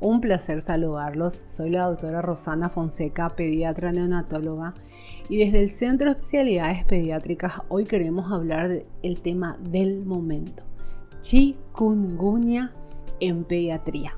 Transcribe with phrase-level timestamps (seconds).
[0.00, 1.42] Un placer saludarlos.
[1.48, 4.74] Soy la doctora Rosana Fonseca, pediatra neonatóloga,
[5.28, 10.62] y desde el Centro de Especialidades Pediátricas hoy queremos hablar del tema del momento,
[11.20, 12.72] chikungunya
[13.18, 14.16] en pediatría.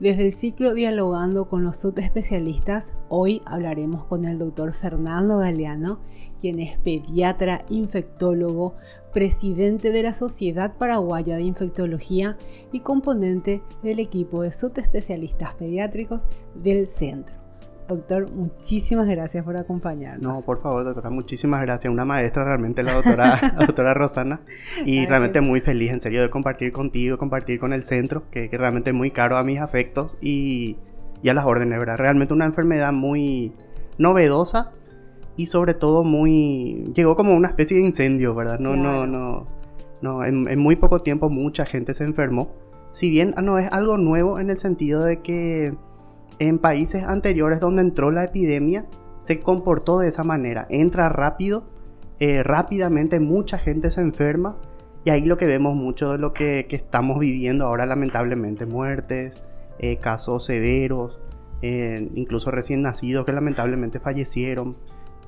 [0.00, 6.00] Desde el ciclo Dialogando con los subespecialistas, hoy hablaremos con el doctor Fernando Galeano,
[6.40, 8.74] quien es pediatra, infectólogo,
[9.12, 12.36] presidente de la Sociedad Paraguaya de Infectología
[12.70, 17.46] y componente del equipo de subespecialistas pediátricos del centro.
[17.88, 20.40] Doctor, muchísimas gracias por acompañarnos.
[20.40, 21.92] No, por favor, doctora, muchísimas gracias.
[21.92, 24.40] Una maestra realmente, la doctora, doctora Rosana.
[24.84, 28.58] Y realmente muy feliz, en serio, de compartir contigo, compartir con el centro, que, que
[28.58, 30.76] realmente es muy caro a mis afectos y,
[31.22, 31.96] y, a las órdenes, ¿verdad?
[31.96, 33.54] Realmente una enfermedad muy
[33.98, 34.72] novedosa
[35.36, 36.90] y sobre todo muy...
[36.94, 38.58] Llegó como una especie de incendio, ¿verdad?
[38.58, 39.46] No, no, no,
[40.00, 40.24] no.
[40.24, 42.50] En, en muy poco tiempo mucha gente se enfermó.
[42.92, 45.74] Si bien ah, no es algo nuevo en el sentido de que
[46.38, 48.86] en países anteriores donde entró la epidemia
[49.18, 50.66] se comportó de esa manera.
[50.70, 51.64] Entra rápido,
[52.20, 54.56] eh, rápidamente mucha gente se enferma
[55.04, 59.40] y ahí lo que vemos mucho de lo que, estamos viviendo ahora lamentablemente, muertes,
[59.78, 61.20] eh, casos severos,
[61.62, 64.76] eh, incluso recién nacidos que lamentablemente fallecieron,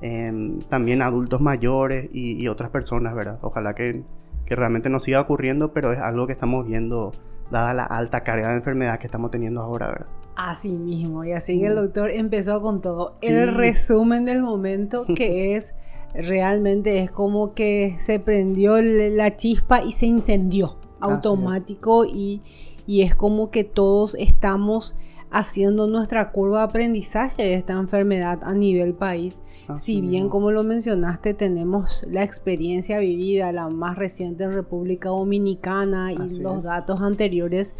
[0.01, 3.39] em, también adultos mayores y, otras personas, ¿verdad?
[3.41, 4.03] Ojalá que,
[4.45, 7.11] que realmente no siga ocurriendo, pero es algo que estamos viendo
[7.51, 10.07] dada la alta carga de enfermedad que estamos teniendo ahora, ¿verdad?
[10.35, 13.17] Así mismo, y así que el doctor empezó con todo.
[13.21, 15.73] El resumen del momento que es
[16.13, 22.41] realmente es como que se prendió la chispa y se incendió automático y,
[22.87, 24.95] y es como que todos estamos
[25.31, 29.41] haciendo nuestra curva de aprendizaje de esta enfermedad a nivel país.
[29.75, 36.11] si bien, como lo mencionaste, tenemos la experiencia vivida, la más reciente en República Dominicana
[36.13, 37.75] y los datos anteriores,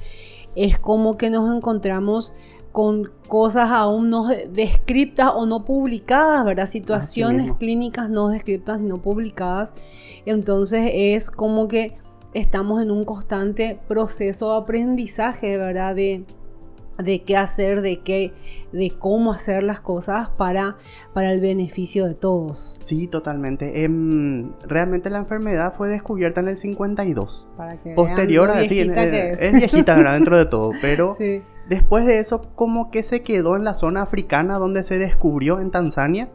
[0.56, 2.34] es como que nos encontramos
[2.72, 6.68] con cosas aún no descritas o no publicadas, ¿verdad?
[6.68, 9.74] Situaciones clínicas no descritas y no publicadas.
[10.26, 11.96] Entonces es como que
[12.34, 15.96] estamos en un constante proceso de aprendizaje, ¿verdad?
[15.96, 16.26] De,
[17.04, 18.34] de qué hacer, de qué,
[18.72, 20.78] de cómo hacer las cosas para,
[21.14, 22.76] para el beneficio de todos.
[22.82, 23.84] Sí, totalmente.
[23.84, 27.48] Em, realmente la enfermedad fue descubierta en el 52.
[27.58, 29.42] Para que Posterior a sí, es.
[29.42, 29.54] es.
[29.54, 31.16] viejita dentro de todo, pero
[31.70, 35.72] después de eso como que se quedó en la zona africana donde se descubrió en
[35.72, 36.30] Tanzania.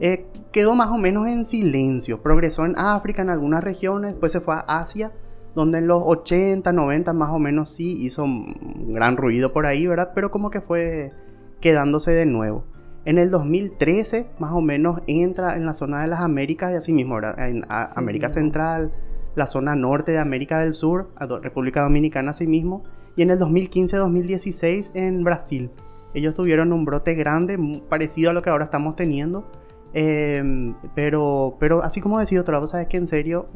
[0.00, 2.22] Eh, quedó más o menos en silencio.
[2.22, 5.12] Progresó en África, en algunas regiones, después se fue a Asia
[5.54, 9.86] donde en los 80, 90 más o menos sí hizo un gran ruido por ahí,
[9.86, 10.12] ¿verdad?
[10.14, 11.12] Pero como que fue
[11.60, 12.64] quedándose de nuevo.
[13.04, 16.92] En el 2013 más o menos entra en la zona de las Américas y así
[16.92, 17.48] mismo, ¿verdad?
[17.48, 18.92] En América Central,
[19.34, 21.10] la zona norte de América del Sur,
[21.42, 22.84] República Dominicana así mismo,
[23.16, 25.70] y en el 2015-2016 en Brasil.
[26.14, 29.50] Ellos tuvieron un brote grande, parecido a lo que ahora estamos teniendo.
[29.94, 33.48] Em, pero, pero así como decía otra cosa, es que en serio,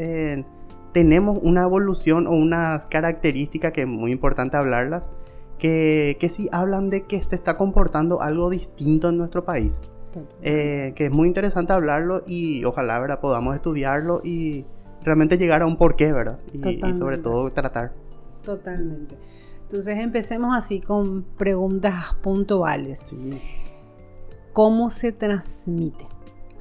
[0.93, 5.09] tenemos una evolución o una característica que es muy importante hablarlas,
[5.59, 9.83] que, que sí hablan de que se está comportando algo distinto en nuestro país.
[10.43, 13.21] Eh, que es muy interesante hablarlo y ojalá ¿verdad?
[13.21, 14.67] podamos estudiarlo y
[15.03, 16.39] realmente llegar a un porqué, ¿verdad?
[16.53, 17.95] Y, y, sobre todo tratar.
[18.45, 19.17] Totalmente.
[19.63, 22.99] Entonces empecemos así con preguntas puntuales.
[22.99, 23.41] Sí.
[24.53, 26.07] ¿Cómo se transmite?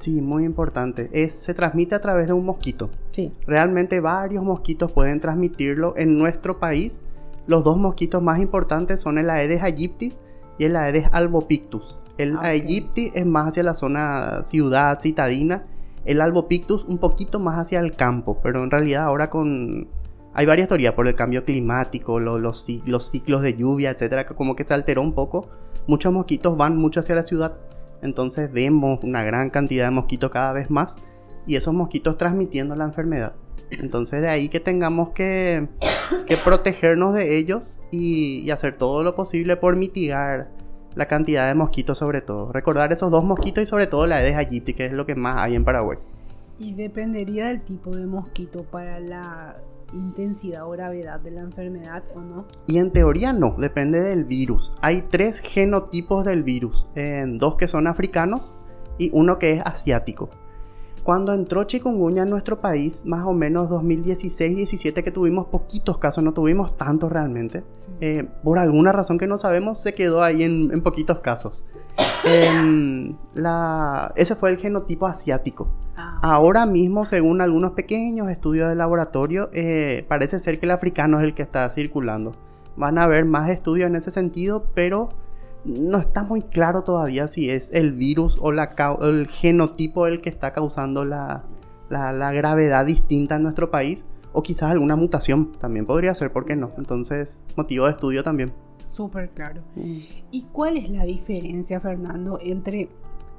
[0.02, 1.08] Sí, muy importante.
[1.12, 2.90] Es, se transmite a través de un mosquito.
[3.12, 3.32] Sí.
[3.46, 5.94] Realmente varios mosquitos pueden transmitirlo.
[5.96, 7.02] En nuestro país,
[7.46, 10.12] los dos mosquitos más importantes son el Aedes aegypti
[10.58, 12.00] y el Aedes albopictus.
[12.18, 15.68] El ah, aegypti es más hacia la zona ciudad, citadina.
[16.04, 18.40] El albopictus un poquito más hacia el campo.
[18.42, 19.86] Pero en realidad ahora con...
[20.34, 24.56] Hay varias teorías por el cambio climático, los, los ciclos de lluvia, etcétera, que como
[24.56, 25.46] que se alteró un poco.
[25.86, 27.56] Muchos mosquitos van mucho hacia la ciudad
[28.02, 30.96] entonces vemos una gran cantidad de mosquitos cada vez más
[31.46, 33.34] y esos mosquitos transmitiendo la enfermedad.
[33.70, 35.68] Entonces de ahí que tengamos que,
[36.44, 40.50] protegernos de ellos y, hacer todo lo posible por mitigar
[40.94, 42.52] la cantidad de mosquitos sobre todo.
[42.52, 45.36] Recordar esos dos mosquitos y sobre todo la Aedes aegypti, que es lo que más
[45.38, 45.98] hay en Paraguay.
[46.58, 49.56] Y dependería del tipo de mosquito para la
[49.92, 52.46] intensidad o gravedad de la enfermedad o no?
[52.66, 54.72] Y en teoría no, depende del virus.
[54.80, 56.88] Hay tres genotipos del virus,
[57.34, 58.54] dos que son africanos
[58.98, 60.30] y uno que es asiático.
[61.02, 66.32] Cuando entró chikungunya en nuestro país, más o menos 2016-17 que tuvimos poquitos casos, no
[66.32, 67.64] tuvimos tantos realmente.
[68.00, 71.64] Eh, por alguna razón que no sabemos, se quedó ahí en, poquitos casos.
[74.16, 75.68] Ese fue el genotipo asiático.
[75.96, 76.20] Ah.
[76.22, 81.24] Ahora mismo, según algunos pequeños estudios de laboratorio, eh, parece ser que el africano es
[81.24, 82.34] el que está circulando.
[82.76, 85.10] van a haber más estudios en ese sentido, pero
[85.64, 88.70] no está muy claro todavía si es el virus o la,
[89.02, 91.44] el genotipo el que está causando la,
[91.88, 96.56] la, gravedad distinta en nuestro país, o quizás alguna mutación también podría ser, ¿por qué
[96.56, 96.70] no?
[96.78, 98.52] Entonces, motivo de estudio también.
[98.92, 99.62] Súper claro.
[99.74, 99.98] Mm.
[100.32, 102.90] ¿Y cuál es la diferencia, Fernando, entre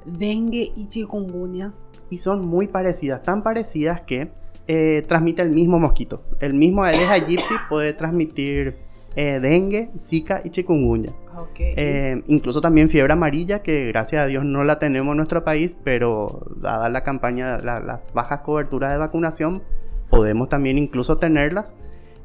[0.04, 1.72] dengue y chikungunya?
[2.10, 4.32] Y son muy parecidas, tan parecidas que
[4.66, 6.24] eh, transmite el mismo mosquito.
[6.40, 8.78] El mismo Aedes aegypti puede transmitir
[9.14, 11.14] eh, dengue, zika y chikungunya.
[11.58, 15.76] Eh, incluso también fiebre amarilla, que gracias a Dios no la tenemos en nuestro país,
[15.84, 19.62] pero dada la campaña, las bajas coberturas de vacunación,
[20.10, 21.76] podemos también incluso tenerlas.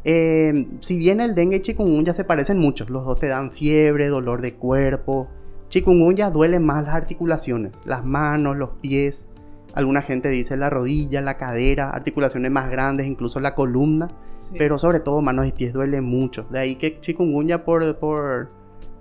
[0.04, 4.08] Eh, si bien el dengue y chikungunya se parecen mucho, los dos te dan fiebre,
[4.08, 5.28] dolor de cuerpo.
[5.68, 9.30] Chikungunya duele más las articulaciones, las manos, los pies.
[9.74, 14.10] Alguna gente dice la rodilla, la cadera, articulaciones más grandes, incluso la columna.
[14.58, 16.48] Pero sobre todo manos y pies duele mucho.
[16.50, 18.50] De ahí que chikungunya por, por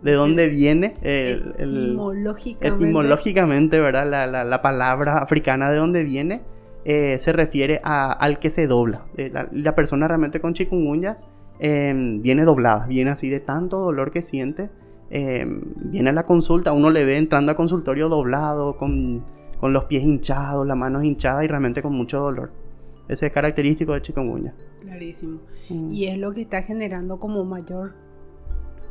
[0.02, 2.84] de dónde viene el, etimológicamente.
[2.84, 4.08] etimológicamente, ¿verdad?
[4.08, 6.42] La, la, palabra africana de dónde viene
[6.90, 9.04] eh, se refiere a, al que se dobla.
[9.18, 11.18] Eh, la, persona realmente con chikungunya
[11.58, 14.70] em, viene doblada, viene así de tanto dolor que siente.
[15.10, 19.22] Em, viene a la consulta, uno le ve entrando al consultorio doblado, con,
[19.60, 22.52] con los pies hinchados, las manos hinchadas y realmente con mucho dolor.
[23.06, 24.54] Ese es característico de chikungunya.
[24.80, 25.40] Clarísimo.
[25.68, 25.92] Mm.
[25.92, 27.96] Y es lo que está generando como mayor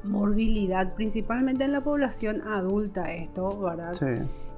[0.04, 3.94] morbilidad, principalmente en la población adulta, esto, ¿verdad?
[3.94, 4.06] Sí.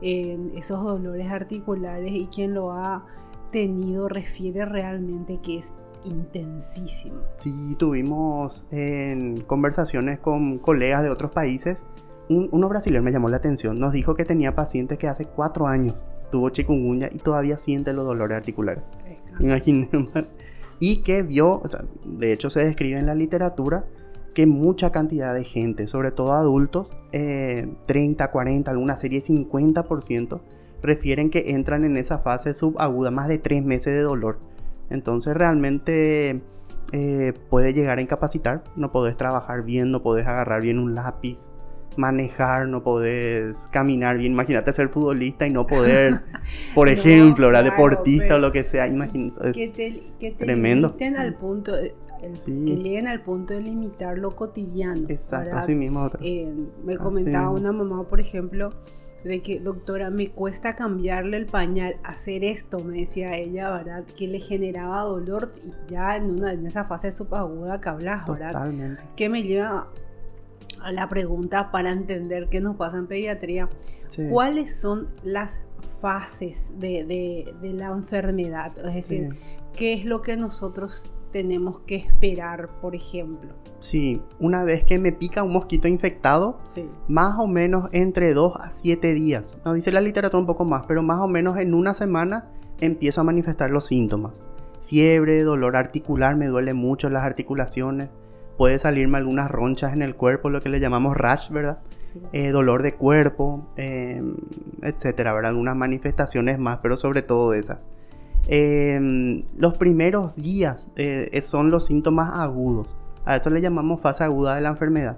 [0.01, 3.06] En esos dolores articulares y quien lo ha
[3.51, 5.74] tenido refiere realmente que es
[6.06, 7.22] intensísimo.
[7.36, 11.86] Sí, tuvimos en conversaciones con colegas de otros países.
[12.30, 15.68] Un, uno brasileño me llamó la atención, nos dijo que tenía pacientes que hace cuatro
[15.68, 18.84] años tuvo chikungunya y todavía siente los dolores articulares.
[20.81, 21.62] Y que vio,
[22.06, 23.86] de hecho se describe en la literatura,
[24.34, 30.40] que mucha cantidad de gente, sobre todo adultos, 30, 40, alguna serie 50%,
[30.81, 34.40] refieren que entran en esa fase subaguda, más de 3 meses de dolor.
[34.90, 36.42] Entonces realmente
[36.92, 41.52] eh, puede llegar a incapacitar, no podés trabajar bien, no podés agarrar bien un lápiz,
[41.98, 44.31] manejar, no podés caminar bien.
[44.31, 46.22] Imagínate ser futbolista y no poder,
[46.76, 48.88] por ejemplo, la deportista o lo que sea.
[48.88, 49.72] Imagínate, es
[50.20, 50.96] que tremendo.
[51.18, 51.74] al punto,
[52.22, 55.08] que lleguen al punto de limitar lo cotidiano.
[55.10, 56.10] Exacto, así mismo.
[56.22, 56.54] Eh,
[56.84, 58.74] me comentaba una mamá, por ejemplo,
[59.24, 64.06] de que, doctora, me cuesta cambiarle el pañal, hacer esto, me decía ella, ¿verdad?
[64.06, 68.51] Que le generaba dolor y ya en, una, en esa fase subaguda que hablas, ¿verdad?
[68.51, 69.01] Totalmente.
[69.16, 69.89] Que me lleva
[70.81, 73.69] a la pregunta para entender qué nos pasa en pediatría.
[74.31, 75.62] ¿Cuáles son las
[76.01, 78.71] fases de, de, la enfermedad?
[78.80, 79.38] Es decir,
[79.75, 83.54] ¿qué es lo que nosotros tenemos que esperar, por ejemplo?
[83.80, 86.60] Sí, una vez que me pica un mosquito infectado,
[87.08, 89.60] más o menos entre 2 a 7 días.
[89.64, 92.50] Nos dice la literatura un poco más, pero más o menos en una semana
[92.81, 94.44] empiezo a manifestar los síntomas.
[94.81, 98.10] Fiebre, dolor articular, me duele mucho las articulaciones.
[98.58, 101.80] Puede salirme algunas ronchas en el cuerpo, lo que le llamamos rash, ¿verdad?
[102.34, 104.36] Eh, dolor de cuerpo, em,
[104.81, 105.52] etcétera, ¿verdad?
[105.52, 107.80] Algunas manifestaciones más, pero sobre todo esas.
[108.47, 112.97] Em, los primeros días eh, son los síntomas agudos.
[113.25, 115.18] A eso le llamamos fase aguda de la enfermedad.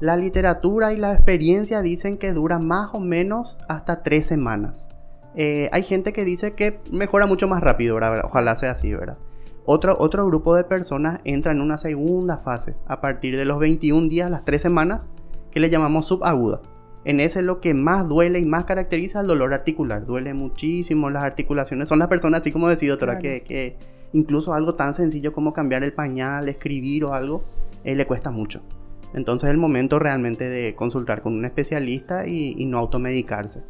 [0.00, 4.88] La literatura y la experiencia dicen que dura más o menos hasta tres semanas.
[5.34, 9.18] Eh, hay gente que dice que mejora mucho más rápido, ojalá sea así, ¿verdad?
[9.66, 14.08] Otro, otro grupo de personas entra en una segunda fase a partir de los 21
[14.08, 15.08] días, las tres semanas,
[15.50, 16.62] que le llamamos subaguda.
[17.06, 20.04] En ese lo que más duele y más caracteriza el dolor articular.
[20.04, 21.88] Duele muchísimo las articulaciones.
[21.88, 23.76] Son las personas, así como decía doctora, que,
[24.12, 27.44] incluso algo tan sencillo como cambiar el pañal, escribir o algo,
[27.84, 28.60] eh, le cuesta mucho.
[29.14, 33.62] Entonces es el momento realmente de consultar con un especialista y, no automedicarse.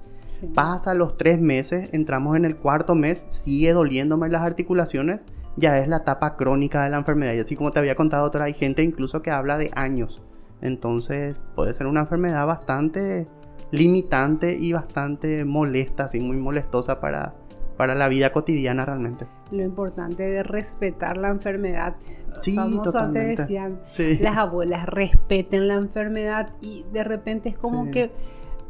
[0.54, 5.20] Pasa los tres meses, entramos en el cuarto mes, sigue doliéndome las articulaciones,
[5.56, 7.34] ya es la etapa crónica de la enfermedad.
[7.34, 10.22] Y así como te había contado, doctora, hay gente incluso que habla de años
[10.60, 13.28] entonces puede ser una enfermedad bastante
[13.70, 17.34] limitante y bastante molesta, así muy molestosa para,
[17.76, 19.26] para la vida cotidiana realmente.
[19.50, 21.96] Lo importante de respetar la enfermedad.
[22.38, 23.42] Sí, totalmente.
[23.42, 23.80] decían,
[24.20, 28.10] las abuelas respeten la enfermedad y de repente es como que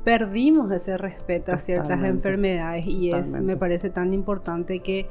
[0.04, 5.08] perdimos ese respeto a ciertas enfermedades y es me parece tan importante que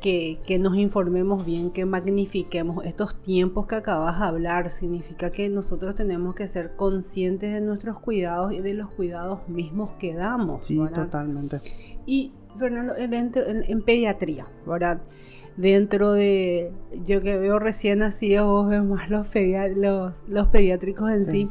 [0.00, 4.70] que, nos informemos bien, que magnifiquemos estos tiempos que acabas de hablar.
[4.70, 9.92] Significa que nosotros tenemos que ser conscientes de nuestros cuidados y de los cuidados mismos
[9.94, 10.66] que damos.
[10.66, 11.60] Sí, totalmente.
[12.06, 15.00] Y Fernando, en, pediatría, ¿verdad?
[15.58, 16.70] Dentro de,
[17.04, 19.26] yo que veo recién nacidos, vos ves más los,
[20.28, 21.50] los, pediátricos en sí.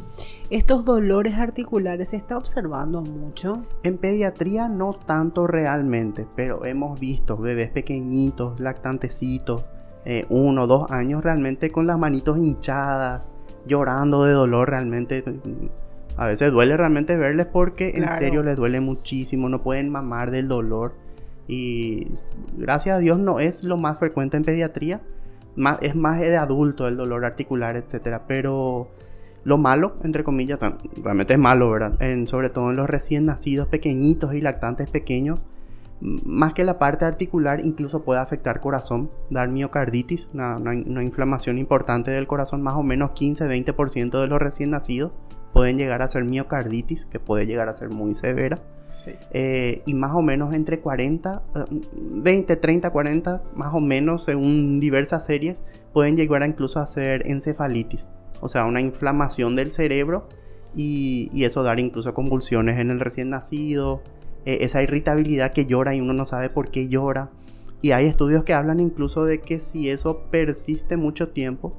[0.49, 3.65] ¿Estos dolores articulares se está observando mucho?
[3.83, 9.65] En pediatría no tanto realmente, pero hemos visto bebés pequeñitos, lactantecitos,
[10.05, 13.29] eh, uno o dos años realmente con las manitos hinchadas,
[13.65, 15.21] llorando de dolor realmente.
[16.15, 20.47] A veces duele realmente verles porque en serio les duele muchísimo, no pueden mamar del
[20.47, 20.93] dolor.
[21.47, 22.07] Y
[22.57, 25.01] gracias a Dios no es lo más frecuente en pediatría,
[25.55, 28.21] más, es más de adulto el dolor articular, etc.
[28.27, 28.89] Pero
[29.43, 30.59] lo malo, entre comillas,
[31.01, 32.01] realmente es malo, ¿verdad?
[32.01, 35.39] En, sobre todo en los recién nacidos pequeñitos y lactantes pequeños,
[35.99, 42.11] más que la parte articular, incluso puede afectar corazón, dar miocarditis, una, una inflamación importante
[42.11, 45.11] del corazón, más o menos 15-20% de los recién nacidos
[45.53, 48.59] pueden llegar a ser miocarditis, que puede llegar a ser muy severa.
[49.31, 51.43] Eh, y más o menos entre 40,
[51.93, 55.63] 20, 30, 40, más o menos según diversas series,
[55.93, 58.07] pueden llegar a incluso a ser encefalitis.
[58.39, 60.29] O sea, una inflamación del cerebro
[60.75, 64.03] y, eso dar incluso convulsiones en el recién nacido,
[64.45, 67.31] eh, esa irritabilidad que llora y uno no sabe por qué llora.
[67.81, 71.73] Y hay estudios que hablan incluso de que si eso persiste mucho tiempo,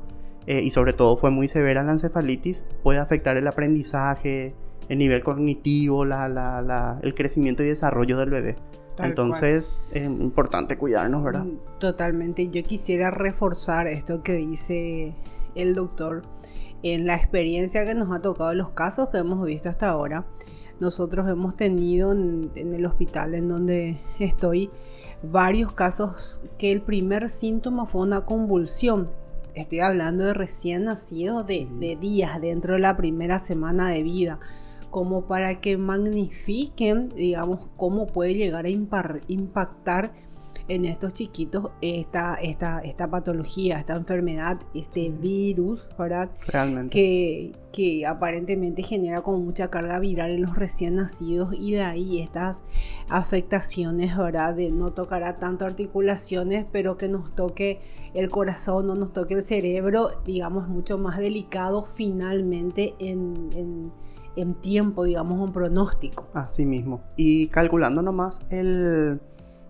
[0.48, 4.54] eh, y sobre todo fue muy severa la encefalitis, puede afectar el aprendizaje,
[4.88, 8.56] el nivel cognitivo, el crecimiento y desarrollo del bebé.
[8.98, 11.44] Entonces es importante cuidarnos, ¿verdad?
[11.44, 12.48] Mm, totalmente.
[12.48, 15.14] Yo quisiera reforzar esto que dice
[15.54, 16.22] el doctor
[16.82, 20.24] en la experiencia que nos ha tocado, los casos que hemos visto hasta ahora.
[20.80, 24.70] Nosotros hemos tenido en el hospital en donde estoy
[25.22, 29.10] varios casos que el primer síntoma fue una convulsión
[29.60, 34.40] estoy hablando de recién nacidos de, de, días dentro de la primera semana de vida,
[34.90, 40.12] como para que magnifiquen, digamos, cómo puede llegar a impactar
[40.68, 46.30] en estos chiquitos esta, esta, esta patología, esta enfermedad, este virus, ¿verdad?
[46.46, 46.92] Realmente.
[46.92, 52.20] Que, que aparentemente genera como mucha carga viral en los recién nacidos y de ahí
[52.20, 52.64] estas
[53.08, 54.54] afectaciones, ¿verdad?
[54.54, 57.80] De no tocará tanto articulaciones, pero que nos toque
[58.14, 63.92] el corazón, no nos toque el cerebro, digamos, mucho más delicado finalmente en, en
[64.36, 66.28] en tiempo, digamos, un pronóstico.
[66.32, 67.02] Así mismo.
[67.16, 69.20] Y calculando nomás el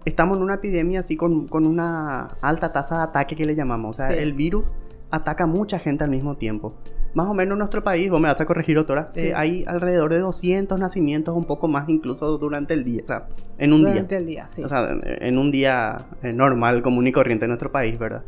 [0.04, 3.98] estamos en una epidemia así con, con una alta tasa de ataque que le llamamos.
[3.98, 4.74] O sea, el virus
[5.10, 6.74] ataca a mucha gente al mismo tiempo.
[7.14, 10.12] Más o menos en nuestro país, vos me vas a corregir, doctora, eh, hay alrededor
[10.12, 13.94] de 200 nacimientos, un poco más incluso durante el día, o sea, en un día.
[13.94, 14.62] Durante el día, sí.
[14.62, 18.24] O sea, en un día eh, normal, común y corriente en nuestro país, ¿verdad?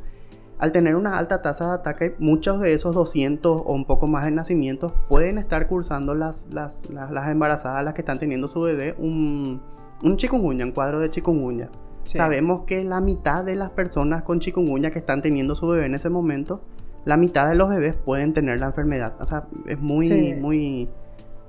[0.59, 4.25] Al tener una alta tasa de ataque, muchos de esos 200 o un poco más
[4.25, 8.61] de nacimientos pueden estar cursando las, las, las, las embarazadas, las que están teniendo su
[8.63, 9.63] bebé, un
[10.03, 11.71] un chikungunya, un cuadro de chikungunya.
[12.05, 15.95] Sabemos que la mitad de las personas con chikungunya que están teniendo su bebé en
[15.95, 16.63] ese momento,
[17.05, 19.15] la mitad de los bebés pueden tener la enfermedad.
[19.21, 20.89] O sea, es muy, muy,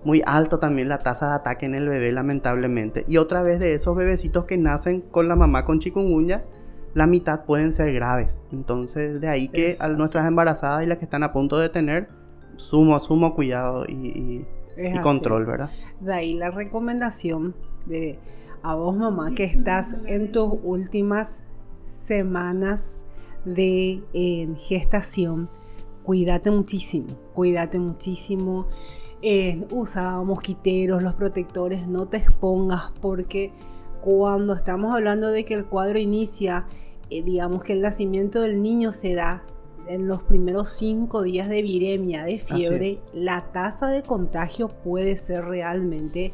[0.03, 3.05] muy alto también la tasa de ataque en el bebé, lamentablemente.
[3.07, 6.43] Y otra vez de esos bebecitos que nacen con la mamá con chikungunya,
[6.93, 8.37] la mitad pueden ser graves.
[8.51, 12.09] Entonces, de ahí que a nuestras embarazadas y las que están a punto de tener,
[12.57, 14.45] sumo, sumo cuidado y,
[14.77, 15.69] y control, ¿verdad?
[15.99, 17.55] De ahí la recomendación
[17.85, 18.19] de
[18.63, 21.43] a vos mamá que estás en tus últimas
[21.85, 23.01] semanas
[23.45, 24.03] de
[24.57, 25.49] gestación,
[26.03, 28.67] cuídate muchísimo, cuídate muchísimo.
[29.23, 33.53] Eh, usa mosquiteros, los protectores, no te expongas porque
[34.01, 36.65] cuando estamos hablando de que el cuadro inicia,
[37.11, 39.43] eh, digamos que el nacimiento del niño se da
[39.87, 45.45] en los primeros cinco días de viremia, de fiebre, la tasa de contagio puede ser
[45.45, 46.33] realmente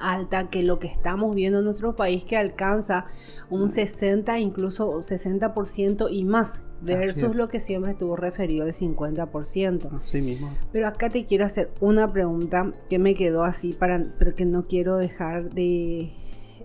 [0.00, 3.06] alta que lo que estamos viendo en nuestro país que alcanza
[3.50, 10.02] un 60, incluso 60% y más versus lo que siempre estuvo referido al 50%.
[10.02, 10.56] Así mismo.
[10.72, 14.66] Pero acá te quiero hacer una pregunta que me quedó así para pero que no
[14.66, 16.12] quiero dejar de,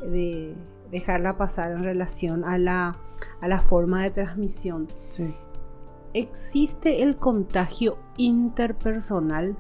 [0.01, 0.55] de
[0.91, 2.97] dejarla pasar en relación a la,
[3.41, 4.87] a la forma de transmisión.
[5.09, 5.33] Sí.
[6.13, 9.57] ¿Existe el contagio interpersonal?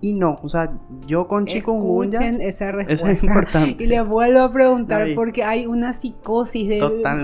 [0.00, 0.38] Y no.
[0.42, 0.72] O sea,
[1.06, 2.20] yo con chikungunya.
[2.40, 3.10] esa respuesta.
[3.10, 3.84] es importante.
[3.84, 6.80] Y les vuelvo a preguntar porque hay una psicosis de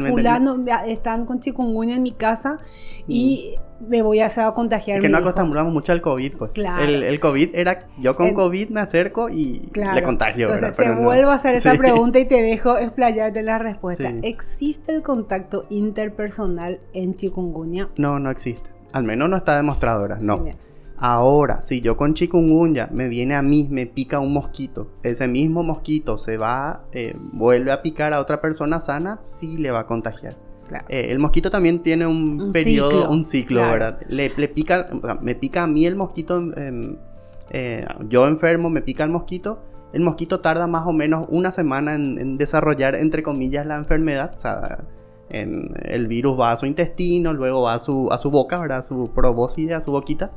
[0.09, 2.59] fulano están con chikungunya en mi casa
[3.06, 3.88] y mm.
[3.88, 4.99] me voy a, a contagiar.
[4.99, 6.52] Es que no acostumbramos mucho al COVID, pues.
[6.52, 6.85] Claro.
[6.85, 10.47] El, el, COVID era yo con COVID me acerco y le contagio.
[10.47, 14.12] Entonces te vuelvo a hacer esa pregunta y te dejo explayarte la respuesta.
[14.23, 17.88] ¿Existe el contacto interpersonal en chikungunya?
[17.97, 18.71] No, no existe.
[18.92, 20.45] Al menos no está demostrado ahora, no.
[20.98, 25.62] Ahora, si yo con chikungunya me viene a mí, me pica un mosquito, ese mismo
[25.62, 29.86] mosquito se va, eh, vuelve a picar a otra persona sana, sí le va a
[29.86, 30.36] contagiar.
[30.88, 34.00] Eh, el mosquito también tiene un, periodo, un ciclo, ¿verdad?
[34.08, 34.88] Le, pica,
[35.20, 36.42] me pica a mí el mosquito,
[37.50, 39.62] eh, yo enfermo, me pica el mosquito,
[39.92, 44.32] el mosquito tarda más o menos una semana en, desarrollar, entre comillas, la enfermedad.
[44.34, 44.84] O sea,
[45.28, 48.78] el virus va a su intestino, luego va a su, a su boca, ¿verdad?
[48.78, 50.32] A su probóscide, a su boquita.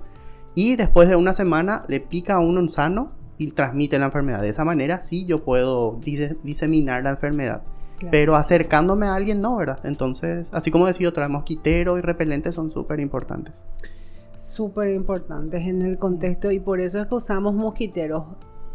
[0.56, 4.42] Y después de una semana le pica a uno un sano y transmite la enfermedad.
[4.42, 6.00] De esa manera sí yo puedo
[6.44, 7.64] diseminar la enfermedad.
[8.12, 9.80] Pero acercándome a alguien no, ¿verdad?
[9.84, 13.66] Entonces, así como decía otra, mosquitero y repelente son súper importantes.
[14.36, 18.24] Súper importantes en el contexto y por eso es que usamos mosquiteros.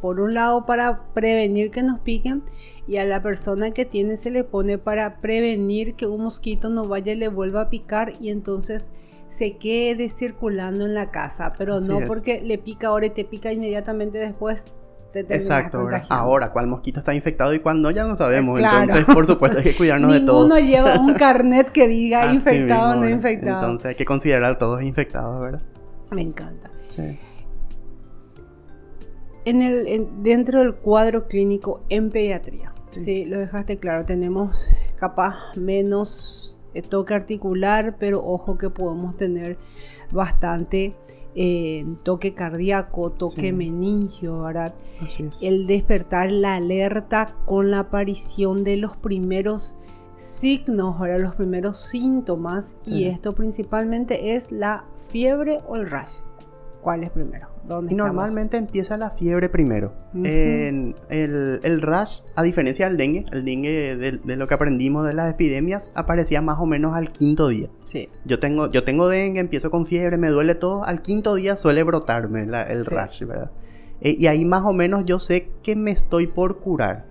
[0.02, 2.42] Por un lado para prevenir que nos piquen
[2.86, 6.86] y a la persona que tiene se le pone para prevenir que un mosquito no
[6.86, 8.92] vaya y le vuelva a picar y entonces
[9.34, 13.50] se quede circulando en la casa, pero no porque le pica ahora y te pica
[13.52, 14.66] inmediatamente después.
[15.12, 18.60] Te Exacto, ahora cuál mosquito está infectado y cuándo ya no sabemos.
[18.60, 20.48] Entonces, por supuesto, hay que cuidarnos de todos.
[20.48, 23.60] Ninguno lleva un carnet que diga infectado o no infectado.
[23.60, 25.62] Entonces, hay que considerar a todos infectados, ¿verdad?
[26.10, 26.70] Me encanta.
[26.88, 27.18] Sí.
[29.44, 33.24] En el, dentro del cuadro clínico en pediatría, sí.
[33.24, 39.58] lo dejaste claro, tenemos capaz menos toque articular, pero ojo que podemos tener
[40.10, 40.94] bastante
[41.34, 44.74] eh, toque cardíaco, toque meningio, ¿verdad?
[45.42, 49.76] El despertar la alerta con la aparición de los primeros
[50.16, 56.18] signos, ahora los primeros síntomas, y esto principalmente es la fiebre o el rash.
[56.84, 57.48] ¿Cuál es primero?
[57.88, 59.94] y normalmente empieza la fiebre primero.
[60.22, 65.32] el, el, rash, a diferencia del dengue, el dengue de, lo que aprendimos de las
[65.32, 67.70] epidemias, aparecía más o menos al quinto día.
[67.84, 68.10] Sí.
[68.26, 71.82] Yo tengo, yo tengo dengue, empiezo con fiebre, me duele todo, al quinto día suele
[71.84, 73.50] brotarme el rash, ¿verdad?
[74.02, 77.06] Eh, y ahí más o menos yo sé que me estoy por curar.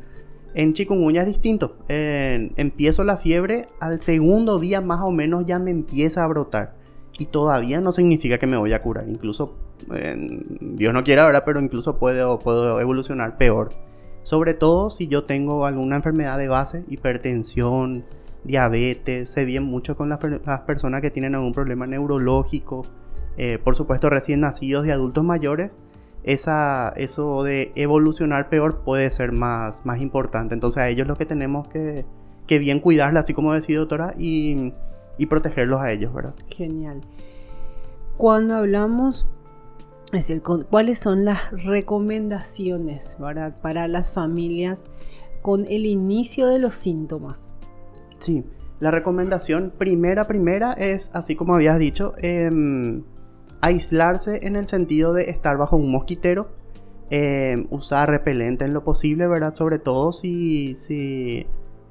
[0.54, 1.78] En chikungunya es distinto.
[1.88, 6.83] empiezo la fiebre, al segundo día más o menos ya me empieza a brotar
[7.20, 9.08] y todavía no significa que me voy a curar.
[9.08, 9.56] Incluso,
[10.60, 11.44] Dios no quiera, ¿verdad?
[11.46, 13.72] Pero incluso puedo, puedo evolucionar peor.
[14.24, 18.06] Sobre todo si yo tengo alguna enfermedad de base, hipertensión,
[18.44, 20.20] diabetes, se bien mucho con las,
[20.66, 22.86] personas que tienen algún problema neurológico,
[23.38, 25.76] eh, por supuesto recién nacidos y adultos mayores,
[26.24, 30.54] esa, eso de evolucionar peor puede ser más, más importante.
[30.54, 32.06] Entonces a ellos lo que tenemos que,
[32.48, 34.74] que bien cuidarla, así como decía doctora, y
[35.18, 36.34] y protegerlos a ellos, ¿verdad?
[36.50, 37.02] Genial.
[38.18, 39.28] Cuando hablamos,
[40.08, 43.60] es decir, cuáles son las recomendaciones ¿verdad?
[43.62, 44.86] para las familias
[45.42, 47.54] con el inicio de los síntomas.
[48.20, 48.46] Sí,
[48.80, 53.04] la recomendación primera, primera es, así como habías dicho, em,
[53.62, 56.50] aislarse en el sentido de estar bajo un mosquitero,
[57.10, 59.54] em, usar repelente en lo posible, ¿verdad?
[59.54, 61.46] Sobre todo si, si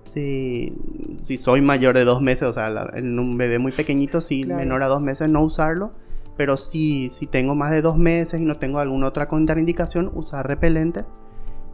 [0.04, 0.76] si,
[1.22, 4.82] si soy mayor de dos meses, o sea, en un bebé muy pequeñito, si menor
[4.82, 5.92] a dos meses, no usarlo.
[6.36, 10.46] Pero si, si tengo más de dos meses y no tengo alguna otra contraindicación, usar
[10.46, 11.04] repelente.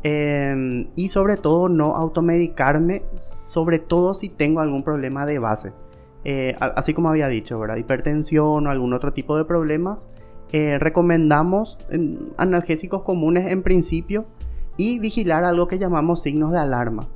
[0.03, 5.73] Em, y sobre todo no automedicarme, sobre todo si tengo algún problema de base.
[6.25, 7.77] Eh, así como había dicho, ¿verdad?
[7.77, 10.07] Hipertensión o algún otro tipo de problemas.
[10.53, 11.79] Eh, recomendamos
[12.37, 14.27] analgésicos comunes en principio
[14.77, 17.09] y vigilar algo que llamamos signos de alarma.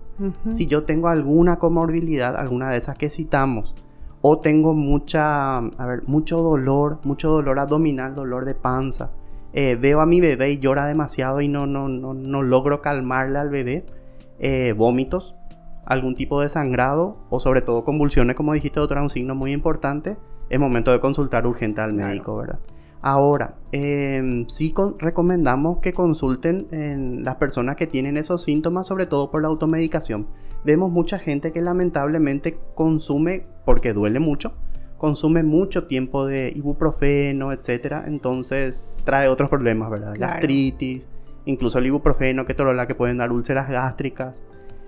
[0.51, 3.75] Si yo tengo alguna comorbilidad, alguna de esas que citamos,
[4.21, 9.11] o tengo mucha, a ver, mucho dolor, mucho dolor abdominal, dolor de panza,
[9.53, 13.39] eh, veo a mi bebé y llora demasiado y no, no, no, no logro calmarle
[13.39, 13.85] al bebé,
[14.39, 15.35] eh, vómitos,
[15.85, 20.17] algún tipo de sangrado o sobre todo convulsiones, como dijiste, doctora, un signo muy importante,
[20.49, 22.61] es momento de consultar urgente al médico, ¿verdad?
[23.03, 29.29] Ahora, eh, sí recomendamos que consulten en las personas que tienen esos síntomas, sobre todo
[29.29, 30.29] por la automedicación.
[30.65, 34.55] Vemos mucha gente que lamentablemente consume, porque duele mucho,
[34.99, 38.05] consume mucho tiempo de ibuprofeno, etc.
[38.07, 40.15] Entonces trae otros problemas, ¿verdad?
[40.17, 41.09] Gastritis,
[41.45, 44.45] incluso el ibuprofeno, que la que pueden dar úlceras gástricas.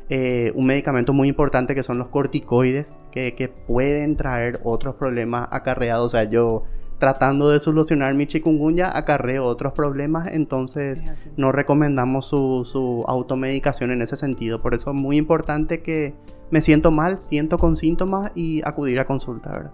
[0.08, 5.48] Eh, un medicamento muy importante que son los corticoides, que, que pueden traer otros problemas
[5.50, 6.06] acarreados.
[6.06, 6.62] O sea, yo
[6.98, 11.02] tratando de solucionar mi chikungunya acarreo otros problemas, entonces
[11.36, 14.62] no recomendamos su, automedicación en ese sentido.
[14.62, 16.14] Por eso es muy importante que
[16.50, 19.72] me siento mal, siento con síntomas y acudir a consulta, ¿verdad?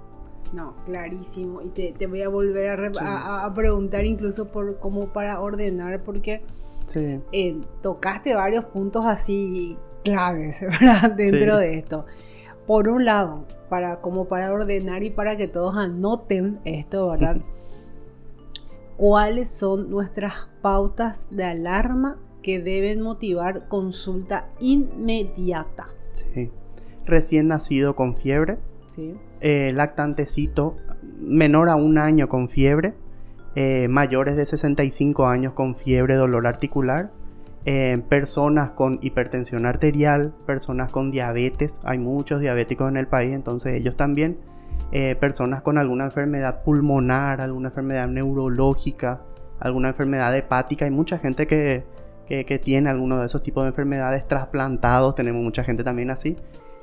[0.53, 1.63] No, clarísimo.
[1.63, 6.43] Y te, voy a volver a, preguntar incluso por cómo para ordenar, porque
[7.33, 11.13] eh, tocaste varios puntos así claves, ¿verdad?
[11.13, 12.07] Dentro de esto.
[12.71, 17.39] Por un lado, para, como para ordenar y para que todos anoten esto, ¿verdad?
[18.97, 25.89] cuáles son nuestras pautas de alarma que deben motivar consulta inmediata.
[26.11, 26.53] Sí.
[27.07, 28.61] Recién nacido con fiebre.
[28.87, 29.17] Sí.
[29.41, 30.77] Eh, lactantecito
[31.19, 32.95] menor a un año con fiebre.
[33.57, 37.11] Eh, mayores de 65 años con fiebre, dolor articular.
[37.67, 41.79] Eh, personas con hipertensión arterial, personas con diabetes.
[41.85, 44.39] Hay muchos diabéticos en el país, entonces ellos también
[44.93, 49.23] eh, personas con alguna enfermedad pulmonar, alguna enfermedad neurológica,
[49.59, 50.87] alguna enfermedad hepática.
[50.87, 51.85] Hay mucha gente que,
[52.63, 56.37] tiene alguno de esos tipos de enfermedades trasplantados, tenemos mucha gente también así.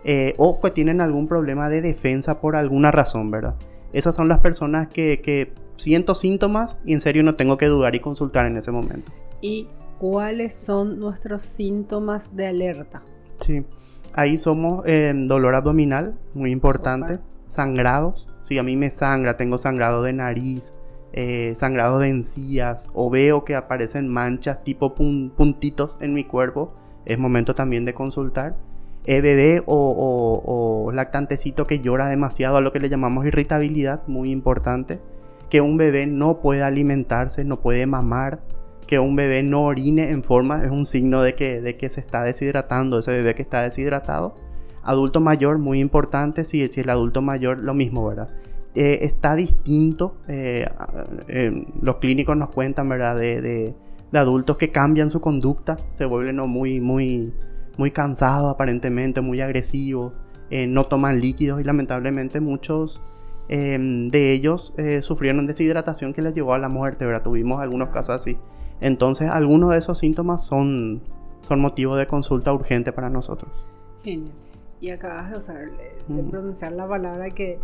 [0.05, 3.55] Eh, o que tienen algún problema de defensa por alguna razón, ¿verdad?
[3.93, 7.95] Esas son las personas que, que siento síntomas y en serio no tengo que dudar
[7.95, 9.11] y consultar en ese momento.
[9.41, 13.03] ¿Y cuáles son nuestros síntomas de alerta?
[13.39, 13.65] Sí,
[14.13, 18.29] ahí somos eh, dolor abdominal, muy importante sangrados.
[18.41, 20.73] Si a mí me sangra, tengo sangrado de nariz,
[21.13, 26.73] eh, sangrado de encías o veo que aparecen manchas tipo puntitos en mi cuerpo,
[27.05, 28.57] es momento también de consultar.
[29.05, 34.99] Eh, bebé o, lactantecito que llora demasiado, a lo que le llamamos irritabilidad, muy importante.
[35.49, 38.41] Que un bebé no puede alimentarse, no puede mamar.
[38.87, 41.99] Que un bebé no orine en forma es un signo de que, de que se
[41.99, 44.35] está deshidratando, ese bebé que está deshidratado
[44.87, 48.29] Adulto mayor, muy importante, si, el adulto mayor, lo mismo, ¿verdad?
[48.73, 50.65] Eh, está distinto, eh,
[51.81, 53.17] los clínicos nos cuentan, ¿verdad?
[53.17, 53.75] De, de,
[54.17, 57.33] adultos que cambian su conducta, se vuelven muy, muy,
[57.75, 60.13] muy cansados aparentemente, muy agresivos,
[60.51, 63.01] eh, no toman líquidos y lamentablemente muchos
[63.49, 67.23] de ellos sufrieron deshidratación que les llevó a la muerte, ¿verdad?
[67.23, 68.37] Tuvimos algunos casos así.
[68.81, 71.01] Entonces, algunos de esos síntomas son,
[71.41, 73.51] son motivo de consulta urgente para nosotros.
[74.03, 74.33] Genial
[74.79, 75.65] y acabas de usar,
[76.07, 77.59] de pronunciar la palabra que,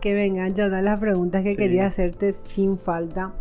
[0.00, 3.34] que vengan ya las preguntas que quería hacerte sin falta,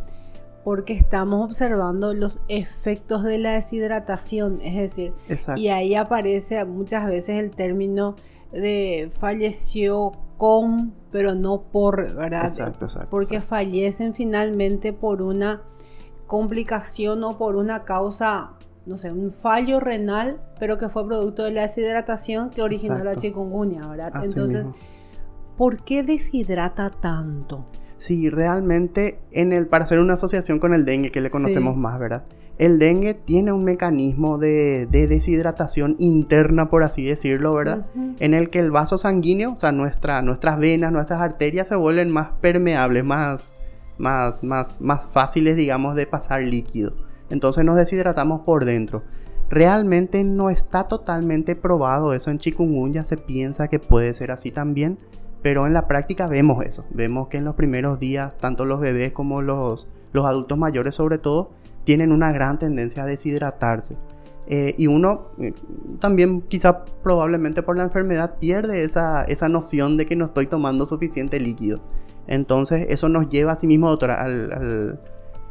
[0.64, 5.14] porque estamos observando los efectos de la deshidratación, es decir,
[5.56, 8.16] y ahí aparece muchas veces el término
[8.52, 12.46] de falleció con, pero no por, ¿verdad?
[12.46, 13.10] Exacto, exacto.
[13.10, 15.64] Porque fallecen finalmente por una
[16.28, 21.52] complicación o por una causa no sé, un fallo renal, pero que fue producto de
[21.52, 24.12] la deshidratación que originó la chikungunya, ¿verdad?
[24.24, 24.70] Entonces,
[25.58, 27.66] ¿por qué deshidrata tanto?
[27.98, 32.00] Sí, realmente en el, para hacer una asociación con el dengue, que le conocemos más,
[32.00, 32.26] ¿verdad?
[32.58, 37.88] El dengue tiene un mecanismo de, deshidratación interna, por así decirlo, ¿verdad?
[38.20, 42.12] En el que el vaso sanguíneo, o sea, nuestra, nuestras venas, nuestras arterias se vuelven
[42.12, 43.56] más permeables, más,
[43.98, 46.94] más, más, más fáciles, digamos, de pasar líquido
[47.30, 49.04] entonces nos deshidratamos por dentro.
[49.50, 54.98] Realmente no está totalmente probado eso en chikungunya, se piensa que puede ser así también,
[55.44, 59.12] pero en la práctica vemos eso, vemos que en los primeros días tanto los bebés
[59.12, 61.52] como los, los adultos mayores sobre todo
[61.84, 63.98] tienen una gran tendencia a deshidratarse.
[64.48, 65.54] Eh, y uno eh,
[66.00, 70.86] también quizá probablemente por la enfermedad pierde esa, esa noción de que no estoy tomando
[70.86, 71.82] suficiente líquido.
[72.28, 75.00] Entonces eso nos lleva a sí mismo, doctora, al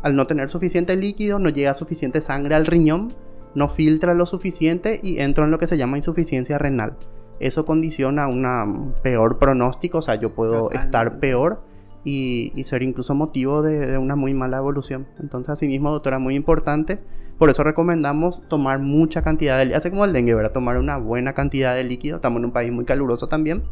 [0.04, 3.14] al no tener suficiente líquido, no llega suficiente sangre al riñón,
[3.54, 6.98] no filtra lo suficiente y entro en lo que se llama insuficiencia renal.
[7.40, 11.62] Eso condiciona un peor pronóstico, o sea, yo puedo estar peor
[12.04, 15.06] y, ser incluso motivo de, una muy mala evolución.
[15.18, 16.98] Entonces, asimismo, doctora, muy importante.
[17.38, 20.52] Por eso recomendamos tomar mucha cantidad de líquido, hace como el dengue, ¿verdad?
[20.52, 22.16] Tomar una buena cantidad de líquido.
[22.16, 23.62] Estamos en un país muy caluroso también.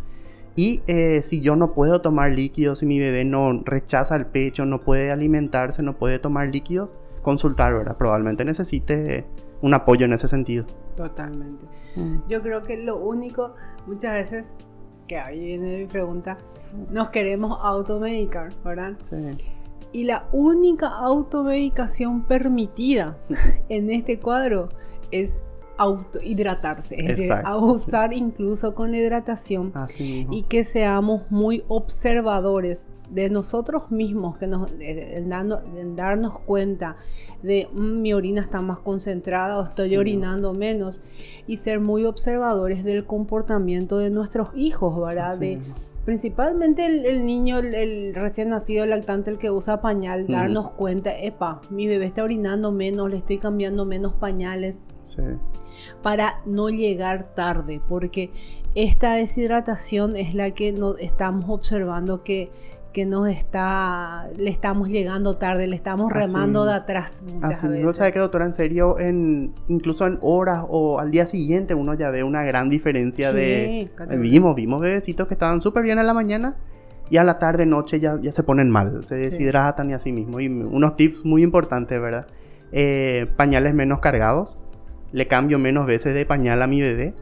[0.54, 4.66] Y eh, si yo no puedo tomar líquidos, si mi bebé no rechaza el pecho,
[4.66, 6.90] no puede alimentarse, no puede tomar líquidos,
[7.22, 7.96] consultar, ¿verdad?
[7.96, 9.24] Probablemente necesite
[9.62, 10.66] un apoyo en ese sentido.
[10.96, 11.64] Totalmente.
[11.96, 12.16] Mm.
[12.28, 13.54] Yo creo que lo único,
[13.86, 14.56] muchas veces,
[15.08, 16.36] que ahí viene mi pregunta,
[16.90, 18.94] nos queremos automedicar, ¿verdad?
[18.98, 19.16] Sí.
[19.92, 23.16] Y la única automedicación permitida
[23.68, 24.68] en este cuadro
[25.10, 25.44] es
[25.78, 29.72] autohidratarse, es decir, a usar incluso con hidratación
[30.30, 36.96] y que seamos muy observadores de nosotros mismos, que nos en, darnos cuenta
[37.42, 41.04] de mm, mi orina está más concentrada o estoy orinando menos
[41.46, 45.38] y ser muy observadores del comportamiento de nuestros hijos, ¿verdad?
[45.38, 45.60] de,
[46.04, 51.60] principalmente el, niño, el, recién nacido, el lactante, el que usa pañal, darnos cuenta, epa,
[51.70, 54.82] mi bebé está orinando menos, le estoy cambiando menos pañales.
[56.02, 58.30] Para no llegar tarde, porque
[58.74, 62.50] esta deshidratación es la que nos estamos observando que,
[62.92, 67.84] que nos está, le estamos llegando tarde, le estamos remando de atrás muchas veces.
[67.84, 71.94] No sabe que doctora, en serio, en, incluso en horas o al día siguiente uno
[71.94, 73.90] ya ve una gran diferencia de...
[74.18, 76.56] Vimos, vimos bebecitos que estaban súper bien en la mañana
[77.10, 80.40] y a la tarde, noche ya, ya se ponen mal, se deshidratan y así mismo.
[80.40, 82.26] Y unos tips muy importantes, ¿verdad?
[82.72, 84.58] Eh, pañales menos cargados,
[85.12, 87.14] le cambio menos veces de pañal a mi bebé,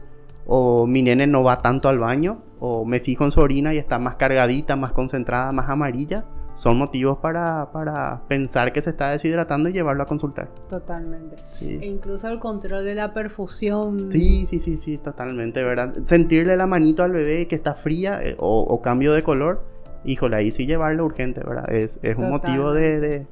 [0.45, 3.77] o mi nene no va tanto al baño, o me fijo en su orina y
[3.77, 9.11] está más cargadita, más concentrada, más amarilla son motivos para, para, pensar que se está
[9.11, 10.49] deshidratando y llevarlo a consultar.
[10.67, 11.37] Totalmente.
[11.61, 14.11] E incluso el control de la perfusión.
[14.11, 15.95] Sí, sí, sí, sí, totalmente, ¿verdad?
[16.03, 19.63] Sentirle la manito al bebé que está fría eh, o, cambio de color,
[20.03, 21.71] híjole, ahí sí llevarlo urgente, ¿verdad?
[21.71, 23.27] Es, es un motivo de, de,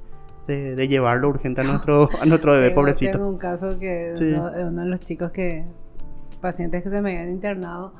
[0.49, 3.13] de, llevarlo urgente a nuestro, a nuestro bebé, pobrecito.
[3.13, 5.65] Tengo un caso que uno, uno de los chicos que,
[6.41, 7.93] pacientes que se me habían internado,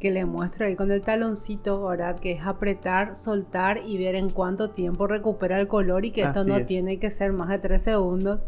[0.00, 2.18] que le muestro ahí con el taloncito, ¿verdad?
[2.18, 6.44] Que es apretar, soltar y ver en cuánto tiempo recupera el color y que esto
[6.44, 8.44] no tiene que ser más de 3 segundos.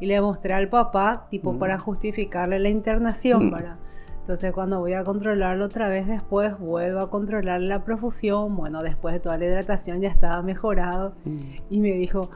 [0.00, 1.58] Y le mostré al papá, tipo, mm.
[1.58, 3.50] para justificarle la internación, mm.
[3.50, 3.76] ¿verdad?
[4.18, 8.54] Entonces cuando voy a controlarlo otra vez después, vuelvo a controlar la profusión.
[8.54, 11.14] Bueno, después de toda la hidratación ya estaba mejorado.
[11.24, 11.40] Mm.
[11.70, 12.30] Y me dijo,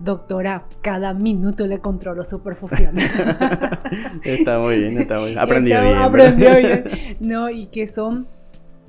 [0.00, 2.98] doctora, cada minuto le controlo su perfusión.
[4.24, 5.38] está muy bien, está muy bien.
[5.38, 5.96] Aprendió bien.
[5.96, 6.84] Aprendió bien.
[7.20, 8.26] No, y que son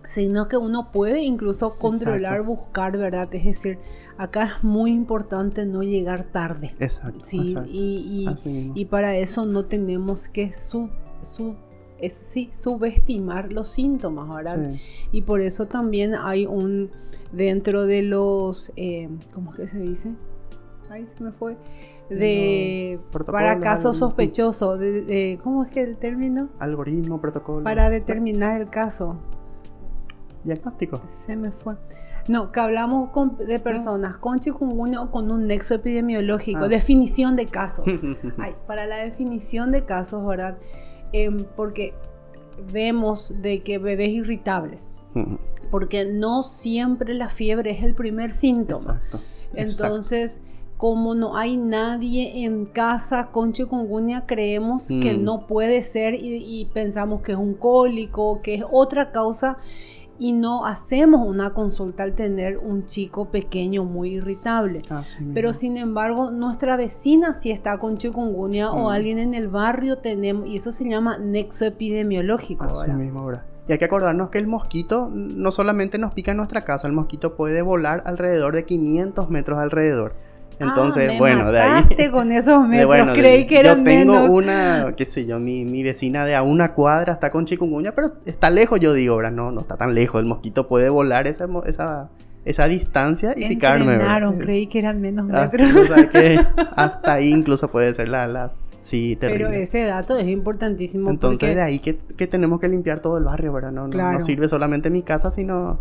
[0.08, 3.34] sino que uno puede incluso controlar, buscar, ¿verdad?
[3.34, 3.80] Es decir,
[4.17, 6.76] acá es muy importante no llegar tarde.
[6.80, 7.21] Exacto.
[7.21, 8.28] Sí, Y,
[8.76, 10.89] y, para eso no tenemos que su,
[11.21, 11.56] su
[12.10, 14.74] sí, subestimar los síntomas, ¿verdad?
[15.13, 16.91] Y por eso también hay un,
[17.32, 20.15] dentro de los, eh, ¿cómo es que se dice?
[20.92, 21.58] Ahí se me fue,
[22.10, 26.50] de para casos sospechosos, de, ¿cómo es que el término?
[26.60, 27.64] Algoritmo, protocolo.
[27.64, 29.18] Para determinar el caso.
[30.44, 31.02] Diagnóstico.
[31.08, 31.76] Se me fue.
[32.28, 36.66] No, que hablamos de personas con chikungunya o con un nexo epidemiológico.
[36.66, 36.68] Ah.
[36.68, 37.86] Definición de casos.
[38.38, 40.58] Ay, para la definición de casos, ¿verdad?
[41.14, 41.94] Em, porque
[42.72, 44.90] vemos de que bebés irritables.
[45.70, 48.98] Porque no siempre la fiebre es el primer síntoma.
[48.98, 49.20] Exacto.
[49.54, 50.44] Entonces,
[50.82, 55.24] como no hay nadie en casa con chikungunya, creemos que mm.
[55.24, 59.60] no puede ser y, pensamos que es un cólico, que es otra causa
[60.17, 64.80] y no hacemos una consulta al tener un chico pequeño muy irritable.
[65.36, 68.91] Pero sin embargo, nuestra vecina sí está con chikungunya o mm.
[68.91, 72.65] alguien en el barrio tenemos y eso se llama nexo epidemiológico.
[72.65, 73.46] Así mismo, ahora.
[73.67, 76.94] Y hay que acordarnos que el mosquito no solamente nos pica en nuestra casa, el
[76.94, 80.31] mosquito puede volar alrededor de 500 metros alrededor.
[80.62, 81.84] Entonces, ah, bueno, de ahí.
[82.12, 86.26] con esos metros, creí que eran Yo tengo una, qué sé yo, mi, mi, vecina
[86.26, 89.62] de a una cuadra está con chikungunya, pero está lejos, yo digo, ahora no, no
[89.62, 90.21] está tan lejos.
[90.21, 92.10] El mosquito puede volar esa, esa,
[92.45, 94.00] esa distancia y picarme.
[94.39, 95.91] creí que eran menos metros.
[96.76, 98.62] hasta ahí incluso puede ser la, las.
[98.82, 99.45] Sí, terrible.
[99.45, 101.10] Pero ese dato es importantísimo.
[101.10, 103.71] Entonces, de ahí que, que, tenemos que limpiar todo el barrio, ¿verdad?
[103.71, 105.80] No, no, no sirve solamente mi casa, sino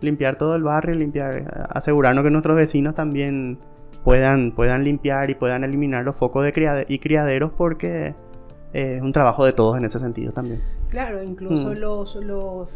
[0.00, 3.58] limpiar todo el barrio, limpiar, asegurarnos que nuestros vecinos también
[4.04, 8.14] puedan, puedan limpiar y puedan eliminar los focos de y criaderos porque
[8.72, 10.60] es un trabajo de todos en ese sentido también.
[10.88, 11.78] Claro, incluso mm.
[11.78, 12.70] los, los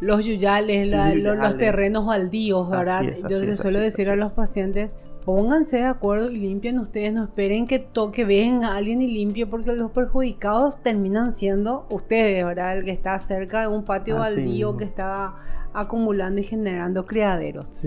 [0.00, 0.88] los yuyales,
[1.22, 3.02] los, terrenos baldíos, ¿verdad?
[3.28, 4.90] Yo les suelo decir a los pacientes,
[5.24, 9.72] pónganse de acuerdo y limpien ustedes, no esperen que toque, venga alguien y limpie, porque
[9.72, 12.78] los perjudicados terminan siendo ustedes, ¿verdad?
[12.78, 15.34] El que está cerca de un patio baldío que está
[15.80, 17.82] acumulando y generando criaderos.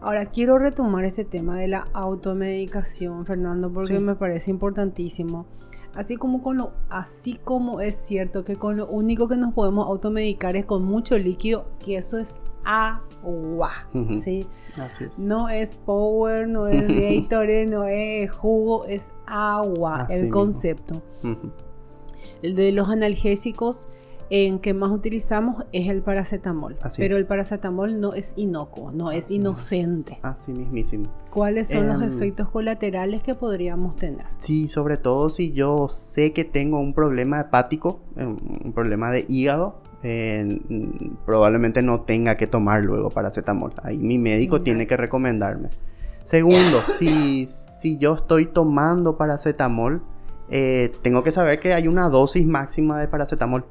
[0.00, 5.46] Ahora quiero retomar este tema de la automedicación, Fernando, porque me parece importantísimo.
[5.94, 9.86] Así como, con lo, así como es cierto que con lo único que nos podemos
[9.86, 13.70] automedicar es con mucho líquido, que eso es agua,
[14.14, 14.46] ¿sí?
[14.80, 15.18] Así es.
[15.18, 16.88] No es power, no es
[17.22, 21.02] Gatorade, no es jugo, es agua el concepto.
[22.42, 23.86] El de los analgésicos
[24.34, 26.78] en que más utilizamos es el paracetamol.
[26.96, 30.20] pero el paracetamol no es inocuo, no es inocente.
[30.22, 31.14] Así mismísimo.
[31.28, 34.24] ¿Cuáles son los em, efectos colaterales que podríamos tener?
[34.38, 39.26] Sí, sobre todo si yo sé que tengo un problema hepático, em, un problema de
[39.28, 39.82] hígado,
[41.26, 43.74] probablemente no tenga que tomar luego paracetamol.
[43.82, 45.68] Ahí mi médico tiene que recomendarme.
[46.24, 50.02] Segundo, si, si yo estoy tomando paracetamol,
[50.48, 53.66] eh, tengo que saber que hay una dosis máxima de paracetamol.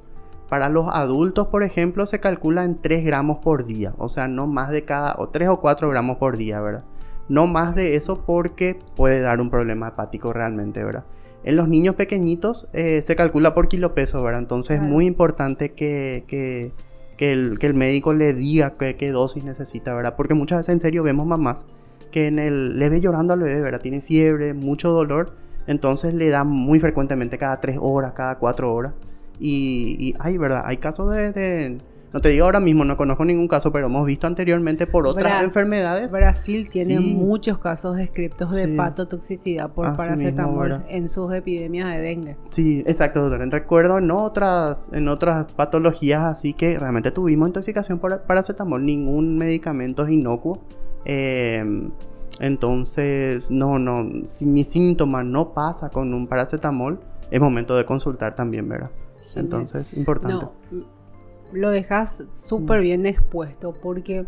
[0.51, 4.47] Para los adultos, por ejemplo, se calcula en 3 gramos por día, o sea, no
[4.47, 6.83] más de cada, o 3 o 4 gramos por día, ¿verdad?
[7.29, 11.05] No más de eso porque puede dar un problema hepático realmente, ¿verdad?
[11.45, 14.41] En los niños pequeñitos eh, se calcula por kilo peso, ¿verdad?
[14.41, 16.73] Entonces es muy importante que, que,
[17.31, 20.17] el, que, el, médico le diga qué, dosis necesita, ¿verdad?
[20.17, 21.65] Porque muchas veces en serio vemos mamás
[22.11, 23.79] que en el, le ve llorando al bebé, ¿verdad?
[23.79, 25.31] Tiene fiebre, mucho dolor,
[25.65, 28.93] entonces le da muy frecuentemente cada 3 horas, cada 4 horas.
[29.43, 30.61] Y, hay, ¿verdad?
[30.65, 31.79] Hay casos de,
[32.13, 35.43] No te digo ahora mismo, no conozco ningún caso, pero hemos visto anteriormente por otras
[35.43, 36.11] enfermedades.
[36.11, 42.37] Brasil tiene muchos casos descriptos de patotoxicidad por paracetamol en sus epidemias de dengue.
[42.49, 43.49] Sí, exacto, doctor.
[43.49, 50.05] Recuerdo en otras, en otras patologías así que realmente tuvimos intoxicación por paracetamol, ningún medicamento
[50.05, 50.61] es inocuo.
[51.05, 51.65] Eh,
[52.39, 56.99] entonces, no, no, si mi síntoma no pasa con un paracetamol,
[57.31, 58.91] es momento de consultar también, ¿verdad?
[59.35, 60.45] Entonces, importante.
[60.71, 60.85] No,
[61.51, 62.83] lo dejas súper mm.
[62.83, 64.25] bien expuesto porque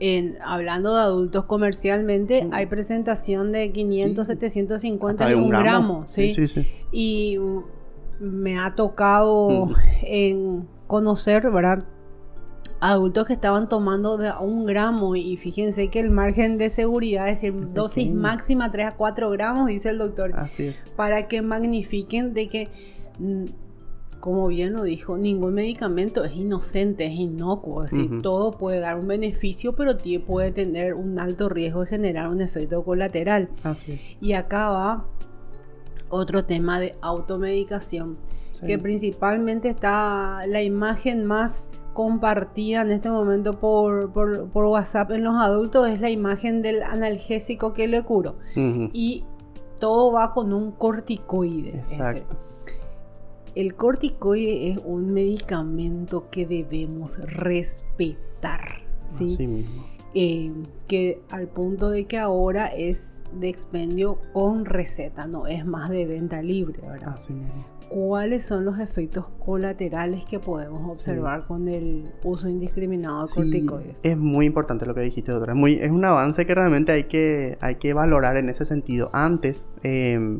[0.00, 2.52] en, hablando de adultos comercialmente, mm.
[2.52, 6.32] hay presentación de 500, 750 en un gramo, ¿sí?
[6.32, 6.66] Sí, ¿sí?
[6.92, 7.38] Y
[8.20, 9.74] me ha tocado mm.
[10.02, 11.84] en conocer, ¿verdad?
[12.80, 17.40] adultos que estaban tomando de un gramo y fíjense que el margen de seguridad, es
[17.40, 20.32] decir, dosis máxima 3 a 4 gramos, dice el doctor.
[20.36, 20.86] Así es.
[20.96, 22.68] Para que magnifiquen de que,
[24.20, 27.84] como bien lo dijo, ningún medicamento es inocente, es inocuo.
[27.84, 32.28] Es decir, todo puede dar un beneficio, pero puede tener un alto riesgo de generar
[32.28, 33.48] un efecto colateral.
[33.62, 34.16] Así es.
[34.20, 35.06] Y acá va
[36.10, 38.18] otro tema de automedicación,
[38.64, 45.34] que principalmente está la imagen más compartida en este momento por, por, WhatsApp en los
[45.34, 48.36] adultos es la imagen del analgésico que le curo.
[48.56, 49.24] Y
[49.78, 51.76] todo va con un corticoide.
[51.76, 52.47] Exacto.
[53.58, 58.84] El corticoide es un medicamento que debemos respetar.
[59.04, 59.26] ¿sí?
[59.26, 59.84] Así mismo.
[60.14, 60.52] Eh,
[60.86, 66.06] que al punto de que ahora es de expendio con receta, no es más de
[66.06, 67.14] venta libre, ¿verdad?
[67.16, 73.32] Así mismo cuáles son los efectos colaterales que podemos observar con el uso indiscriminado de
[73.34, 74.00] corticoides.
[74.02, 75.54] Es muy importante lo que dijiste, doctora.
[75.54, 79.08] Es, muy, es un avance que realmente hay que, hay que valorar en ese sentido.
[79.14, 80.38] Antes, eh,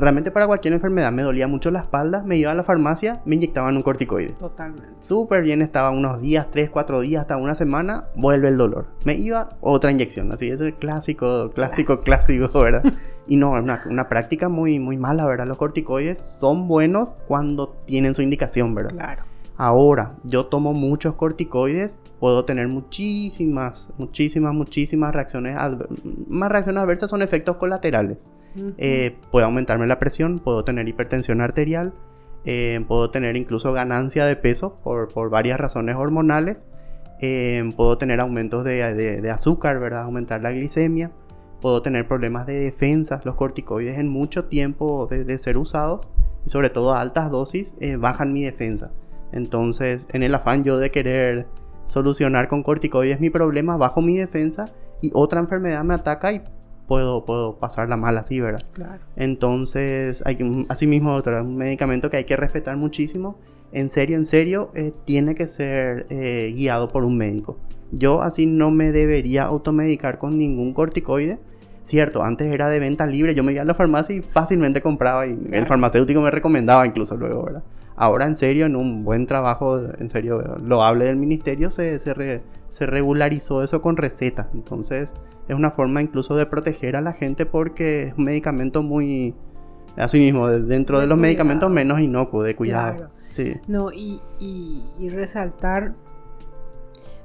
[0.00, 3.34] Realmente para cualquier enfermedad me dolía mucho la espalda, me iba a la farmacia, me
[3.34, 4.30] inyectaban un corticoide.
[4.30, 4.88] Totalmente.
[5.00, 8.86] Súper bien, estaba unos días, 3, 4 días, hasta una semana, vuelve el dolor.
[9.04, 12.82] Me iba otra inyección, así es el clásico, clásico, clásico, ¿verdad?
[13.26, 15.46] y no, es una, una, práctica muy, muy mala, ¿verdad?
[15.46, 18.92] Los corticoides son buenos cuando tienen su indicación, ¿verdad?
[18.92, 19.24] Claro.
[19.62, 25.54] Ahora, yo tomo muchos corticoides, puedo tener muchísimas, muchísimas, muchísimas reacciones.
[26.28, 28.30] Más reacciones adversas son efectos colaterales.
[28.78, 31.92] Eh, puede aumentarme la presión, puedo tener hipertensión arterial,
[32.46, 36.66] eh, puedo tener incluso ganancia de peso por, varias razones hormonales,
[37.20, 40.04] eh, puedo tener aumentos de, azúcar, ¿verdad?
[40.04, 41.12] Aumentar la glicemia,
[41.60, 43.20] puedo tener problemas de defensa.
[43.24, 46.08] Los corticoides en mucho tiempo de, de ser usados
[46.46, 48.90] y sobre todo a altas dosis bajan mi defensa.
[49.32, 51.46] Entonces, en el afán yo de querer
[51.84, 54.66] solucionar con corticoides mi problema, bajo mi defensa
[55.02, 56.42] y otra enfermedad me ataca y
[56.86, 58.60] puedo, puedo pasarla mal así, ¿verdad?
[58.72, 59.02] Claro.
[59.16, 63.38] Entonces, hay, así mismo, otro, un medicamento que hay que respetar muchísimo.
[63.72, 67.58] En serio, en serio, eh, tiene que ser eh, guiado por un médico.
[67.92, 71.38] Yo así no me debería automedicar con ningún corticoide.
[71.82, 75.26] Cierto, antes era de venta libre, yo me iba a la farmacia y fácilmente compraba
[75.26, 77.62] y el farmacéutico me recomendaba incluso luego, ¿verdad?
[77.96, 83.62] Ahora en serio, en un buen trabajo, en serio, loable del ministerio, se, se, regularizó
[83.62, 84.48] eso con receta.
[84.54, 85.14] Entonces
[85.48, 89.34] es una forma incluso de proteger a la gente porque es un medicamento muy,
[89.96, 93.10] así mismo, dentro de, los medicamentos menos inocuo, de cuidado.
[93.26, 93.56] Sí.
[93.68, 95.94] No, y, y, resaltar,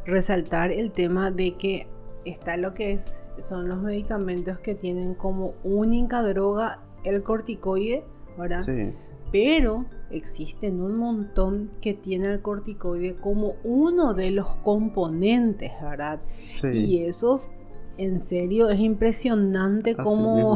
[0.05, 1.87] resaltar el tema de que
[2.25, 8.03] está lo que es, son los medicamentos que tienen como única droga el corticoide,
[8.37, 8.61] ¿verdad?
[8.61, 8.93] Sí.
[9.31, 16.21] Pero existen un montón que tiene el corticoide como uno de los componentes, ¿verdad?
[16.55, 16.67] Sí.
[16.69, 17.51] Y esos,
[17.97, 20.51] en serio, es impresionante como...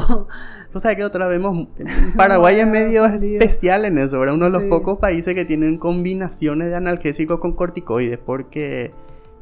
[0.74, 1.68] O sea que otra vez vemos,
[2.16, 4.36] Paraguay es medio especial en eso, ¿verdad?
[4.36, 8.94] Uno de los pocos países que tienen combinaciones de analgésicos con corticoides, porque...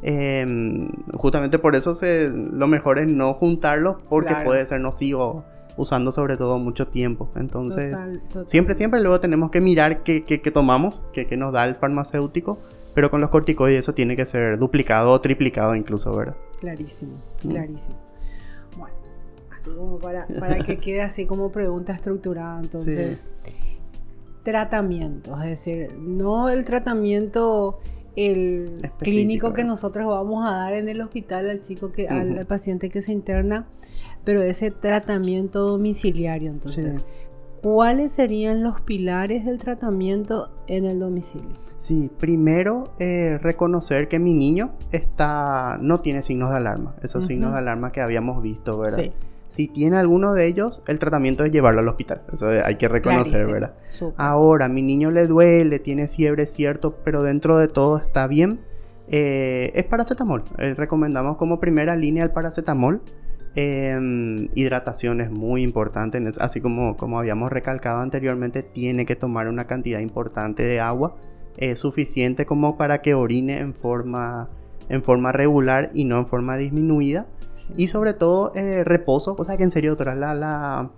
[0.02, 5.44] Em, justamente por eso se, lo mejor es no juntarlos porque puede ser nocivo
[5.78, 7.30] usando sobre todo mucho tiempo.
[7.36, 7.96] Entonces,
[8.46, 12.58] siempre, siempre luego tenemos que mirar qué, qué, tomamos, qué, qué, nos da el farmacéutico,
[12.96, 16.36] pero con los corticoides eso tiene que ser duplicado o triplicado incluso, ¿verdad?
[16.60, 17.50] Clarísimo, mm.
[17.50, 17.96] clarísimo.
[18.78, 18.96] Bueno,
[19.54, 23.24] así como para, para que quede así como pregunta estructurada, entonces,
[24.44, 27.80] tratamiento, es decir, no el tratamiento
[28.18, 32.90] el clínico que nosotros vamos a dar en el hospital al chico que al, paciente
[32.90, 33.68] que se interna
[34.26, 36.52] pero ese tratamiento domiciliario.
[36.52, 37.02] Entonces,
[37.62, 41.56] ¿cuáles serían los pilares del tratamiento en el domicilio?
[41.78, 47.54] Sí, primero eh, reconocer que mi niño está, no tiene signos de alarma, esos signos
[47.54, 49.13] de alarma que habíamos visto, ¿verdad?
[49.48, 52.21] Si tiene alguno de ellos, el tratamiento es llevarlo al hospital.
[52.31, 53.75] Eso hay que reconocer, ¿verdad?
[54.17, 58.60] Ahora, mi niño le duele, tiene fiebre, cierto, pero dentro de todo está bien.
[59.08, 60.43] Eh, es paracetamol.
[60.58, 63.02] Eh, recomendamos como primera línea el paracetamol.
[63.56, 69.65] Em, hidratación es muy importante, así como, como habíamos recalcado anteriormente, tiene que tomar una
[69.65, 71.15] cantidad importante de agua,
[71.58, 74.50] eh, suficiente como para que orine en forma,
[74.89, 77.25] en forma regular y no en forma disminuida.
[77.76, 80.90] Y sobre todo eh, reposo, o sea que en serio, doctora, la,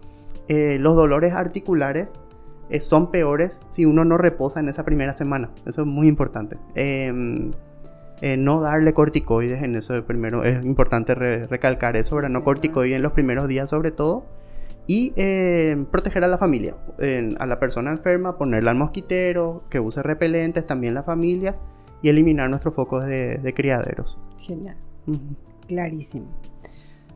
[0.48, 2.14] eh, los dolores articulares
[2.82, 5.50] son peores si uno no reposa en esa primera semana.
[5.66, 6.58] Eso es muy importante.
[6.76, 7.52] Em,
[8.22, 12.30] eh, no darle corticoides en eso primero, es importante recalcar eso, ¿verdad?
[12.30, 14.26] no corticoides en los primeros días sobre todo.
[14.88, 16.76] Y eh, proteger a la familia,
[17.38, 21.58] a la persona enferma, ponerla al mosquitero, que use repelentes, también la familia,
[22.02, 24.20] y eliminar nuestros focos de, criaderos.
[24.40, 24.78] Genial.
[25.68, 26.28] Clarísimo.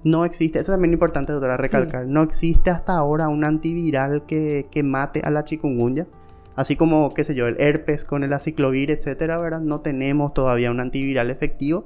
[0.04, 4.68] No existe, eso también es importante, doctora, recalcar, no existe hasta ahora un antiviral que,
[4.70, 6.08] que mate a la chikungunya.
[6.56, 9.62] Así como, qué sé yo, el herpes con el aciclovir, etcétera, ¿verdad?
[9.62, 11.86] No tenemos todavía un antiviral efectivo.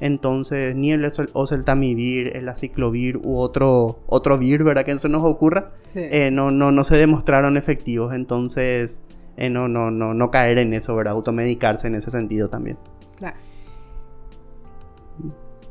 [0.00, 4.84] Entonces, ni el oseltamivir, el aciclovir u otro, otro vir, ¿verdad?
[4.84, 8.14] Que se nos ocurra, eh, no, no, no se demostraron efectivos.
[8.14, 9.02] Entonces,
[9.36, 11.14] eh, no, no, no, no caer en eso, ¿verdad?
[11.14, 12.78] Automedicarse en ese sentido también.
[13.16, 13.36] Claro.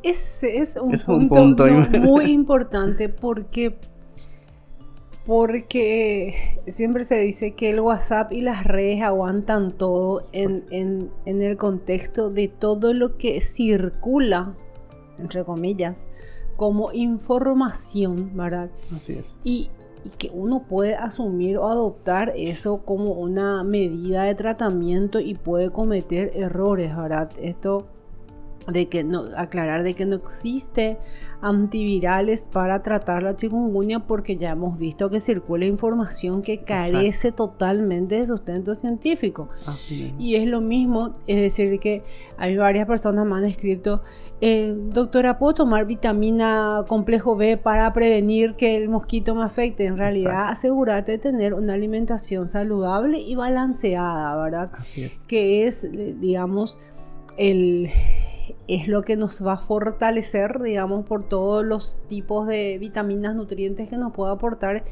[0.07, 1.65] Ese es un, punto,
[1.99, 3.77] muy importante porque
[5.25, 6.33] porque
[6.67, 12.47] siempre se dice que el WhatsApp y las redes aguantan todo en, el contexto de
[12.47, 14.55] todo lo que circula,
[15.19, 16.07] entre comillas,
[16.55, 18.71] como información, ¿verdad?
[18.95, 19.41] Así es.
[19.43, 19.69] Y,
[20.05, 25.71] y que uno puede asumir o adoptar eso como una medida de tratamiento y puede
[25.71, 27.29] cometer errores, ¿verdad?
[27.37, 27.87] Esto
[28.71, 30.97] de que no, aclarar de que no existe
[31.41, 38.19] antivirales para tratar la chikungunya porque ya hemos visto que circula información que carece totalmente
[38.19, 39.49] de sustento científico.
[40.19, 42.03] y es lo mismo, es decir, que
[42.37, 44.01] hay varias personas me han escrito,
[44.41, 49.85] eh, doctora, ¿puedo tomar vitamina complejo B para prevenir que el mosquito me afecte?
[49.85, 54.71] En realidad, asegúrate de tener una alimentación saludable y balanceada, ¿verdad?
[54.77, 55.17] Así es.
[55.27, 56.79] Que es, eh, digamos,
[57.37, 57.89] el
[58.67, 63.89] es lo que nos va a fortalecer, digamos, por todos los tipos de vitaminas, nutrientes
[63.89, 64.83] que nos puede aportar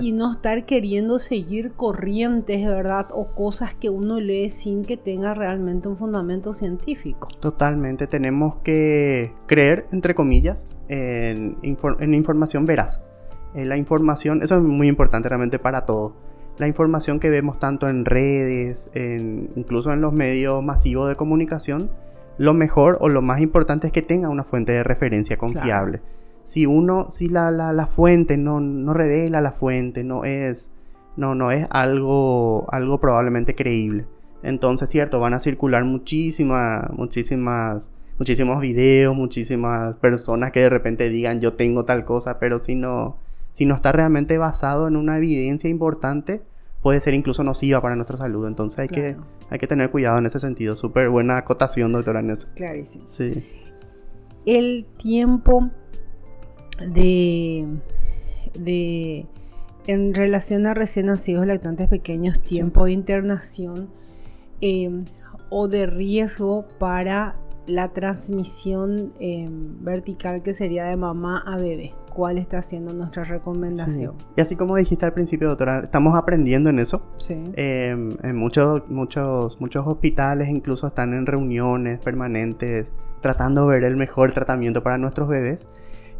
[0.00, 3.06] y no estar queriendo seguir corrientes, ¿verdad?
[3.12, 7.28] O cosas que uno lee sin que tenga realmente un fundamento científico.
[7.40, 13.02] Totalmente, tenemos que creer, entre comillas, en, información veraz.
[13.54, 16.14] Eh, la información, eso es muy importante realmente para todo.
[16.58, 21.90] La información que vemos tanto en redes, incluso en los medios masivos de comunicación,
[22.38, 26.00] lo mejor o lo más importante es que tenga una fuente de referencia confiable.
[26.42, 30.72] Si uno, si la, la, fuente no, no, revela la fuente, no es,
[31.16, 34.06] no, no es algo, algo probablemente creíble.
[34.42, 41.40] Entonces, cierto, van a circular muchísimas, muchísimas, muchísimos videos, muchísimas personas que de repente digan
[41.40, 43.16] yo tengo tal cosa, pero si no,
[43.50, 46.42] si no está realmente basado en una evidencia importante,
[46.86, 48.46] puede ser incluso nociva para nuestra salud.
[48.46, 49.16] Entonces hay, que,
[49.50, 50.76] hay que tener cuidado en ese sentido.
[50.76, 52.54] Súper buena acotación, doctora Nessa.
[52.54, 53.08] Clarísimo.
[53.08, 53.44] Sí.
[54.44, 55.68] El tiempo
[56.92, 57.66] de,
[58.56, 59.26] de
[59.88, 63.90] en relación a recién nacidos lactantes pequeños, tiempo de internación
[64.60, 65.04] em,
[65.50, 67.34] o de riesgo para
[67.66, 74.14] la transmisión em, vertical que sería de mamá a bebé cuál está haciendo nuestra recomendación.
[74.38, 77.06] Y así como dijiste al principio, doctora, estamos aprendiendo en eso.
[77.18, 77.34] Sí.
[77.52, 82.90] Em, en muchos, muchos, muchos hospitales incluso están en reuniones permanentes
[83.20, 85.66] tratando de ver el mejor tratamiento para nuestros bebés.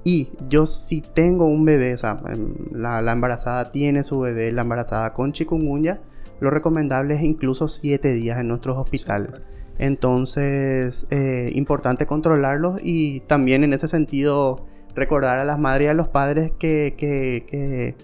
[0.05, 4.62] Y yo si tengo un bebé, o sea, em, la, embarazada tiene su bebé, la
[4.62, 6.03] embarazada con chikungunya,
[6.40, 9.40] lo recomendable es incluso 7 días en nuestros hospitales.
[9.78, 14.66] Entonces, eh, importante controlarlos y también en ese sentido
[14.97, 17.94] recordar a las madres y a los padres que, que,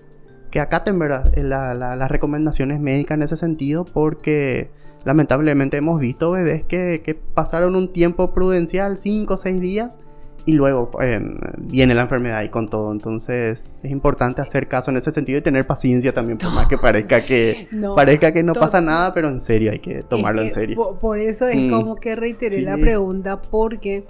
[0.50, 1.32] que, acaten ¿verdad?
[1.34, 4.70] las recomendaciones médicas en ese sentido porque
[5.04, 9.98] lamentablemente hemos visto bebés que, pasaron un tiempo prudencial, 5 o 6 días,
[10.44, 12.90] y luego em, viene la enfermedad y con todo.
[12.90, 16.76] Entonces es importante hacer caso en ese sentido y tener paciencia también, por más que
[16.78, 20.50] parezca que no, parezca que no pasa nada, pero en serio hay que tomarlo en
[20.50, 20.96] serio.
[21.00, 21.70] Por, eso es mm.
[21.70, 24.04] como que reiteré la pregunta porque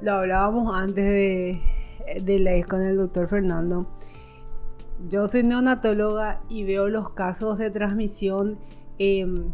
[0.00, 1.60] lo hablábamos antes de,
[2.20, 3.86] de la con el doctor Fernando.
[5.08, 8.58] Yo soy neonatóloga y veo los casos de transmisión
[8.98, 9.52] em,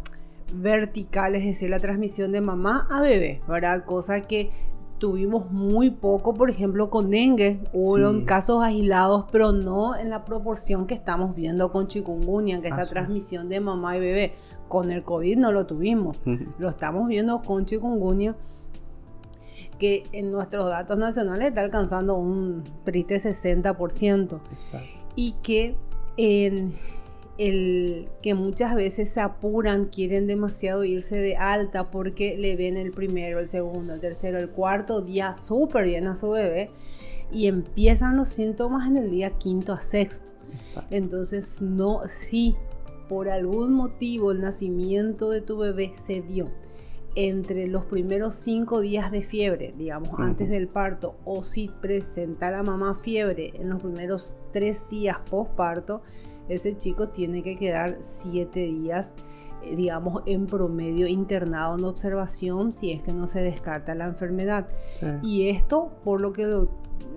[0.53, 3.83] vertical, es decir, la transmisión de mamá a bebé, ¿verdad?
[3.85, 4.51] Cosa que
[4.99, 7.59] tuvimos muy poco, por ejemplo, con dengue.
[7.73, 12.77] Hubo casos aislados, pero no en la proporción que estamos viendo con chikungunya, que es
[12.77, 14.33] la transmisión de mamá y bebé.
[14.69, 16.21] Con el COVID no lo tuvimos.
[16.57, 18.37] Lo estamos viendo con chikungunya
[19.79, 24.39] que en nuestros datos nacionales está alcanzando un triste 60%.
[25.15, 25.75] Y que
[26.17, 26.73] en
[27.37, 32.91] el que muchas veces se apuran, quieren demasiado irse de alta porque le ven el
[32.91, 36.69] primero, el segundo, el tercero, el cuarto día súper bien a su bebé
[37.31, 40.31] y empiezan los síntomas en el día quinto a sexto.
[40.91, 42.55] Entonces, no, si
[43.09, 46.51] por algún motivo el nacimiento de tu bebé se dio
[47.15, 52.63] entre los primeros cinco días de fiebre, digamos, antes del parto, o si presenta la
[52.63, 56.01] mamá fiebre en los primeros tres días postparto,
[56.49, 59.15] ese chico tiene que quedar siete días,
[59.75, 64.67] digamos, en promedio internado en observación si es que no se descarta la enfermedad.
[65.21, 66.67] Y esto, por lo que el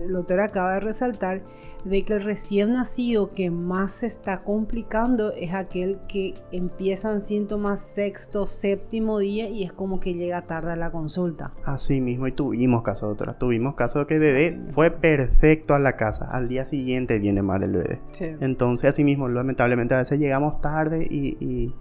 [0.09, 1.43] doctor acaba de resaltar,
[1.85, 7.81] de que el recién nacido que más se está complicando es aquel que empiezan síntomas
[7.81, 11.53] sexto, séptimo día y es como que llega tarde a la consulta.
[11.65, 13.39] Así mismo, y tuvimos caso, doctora.
[13.39, 16.29] Tuvimos caso de que el bebé fue perfecto a la casa.
[16.29, 18.01] Al día siguiente viene mal el bebé.
[18.41, 21.75] Entonces, así mismo, lamentablemente a veces llegamos tarde y, y,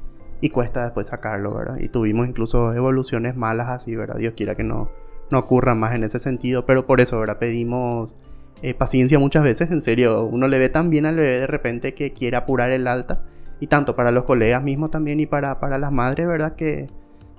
[0.49, 1.77] cuesta después sacarlo, ¿verdad?
[1.79, 4.17] Y tuvimos incluso evoluciones malas así, ¿verdad?
[4.17, 4.91] Dios quiera que no,
[5.31, 7.39] no ocurra más en ese sentido, pero por eso, ¿verdad?
[7.39, 8.15] Pedimos
[8.61, 11.93] eh, paciencia muchas veces, en serio, uno le ve tan bien al bebé de repente
[11.93, 13.23] que quiere apurar el alta,
[13.59, 16.55] y tanto para los colegas mismos también y para, para las madres, ¿verdad?
[16.55, 16.89] Que,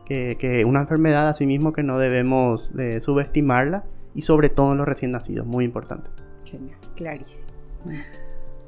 [0.04, 3.84] que, una enfermedad así mismo que no debemos de subestimarla,
[4.14, 6.10] y sobre todo en los recién nacidos, muy importante.
[6.44, 7.52] Genial, clarísimo.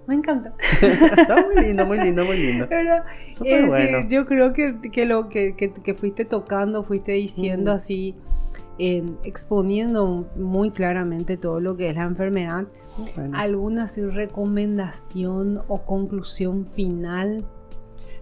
[0.08, 0.54] Me encanta.
[0.80, 2.66] Está muy lindo, muy lindo, muy lindo.
[4.08, 8.16] yo creo que, que lo que, que, fuiste tocando, fuiste diciendo así,
[8.78, 12.66] exponiendo muy claramente todo lo que es la enfermedad.
[13.34, 17.46] ¿Alguna recomendación o conclusión final?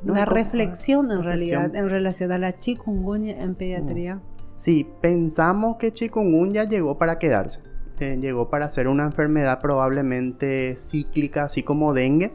[0.03, 4.21] una reflexión en realidad en relación a la chikungunya en pediatría.
[4.57, 7.61] Sí, pensamos que chikungunya llegó para quedarse.
[7.99, 12.33] Eh, llegó para ser una enfermedad probablemente cíclica, así como dengue.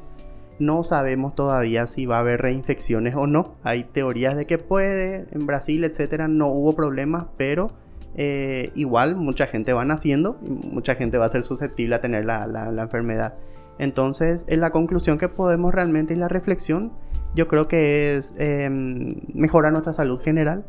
[0.60, 3.56] No sabemos todavía si va a haber reinfecciones o no.
[3.64, 5.28] Hay teorías de que puede.
[5.32, 7.72] En Brasil, etcétera, no hubo problemas, pero
[8.16, 12.70] eh, igual mucha gente va naciendo mucha gente va a ser susceptible a tener la,
[12.80, 13.36] enfermedad.
[13.80, 16.92] Entonces, en la conclusión que podemos realmente y la reflexión,
[17.36, 20.66] yo creo que es em, mejorar nuestra salud general,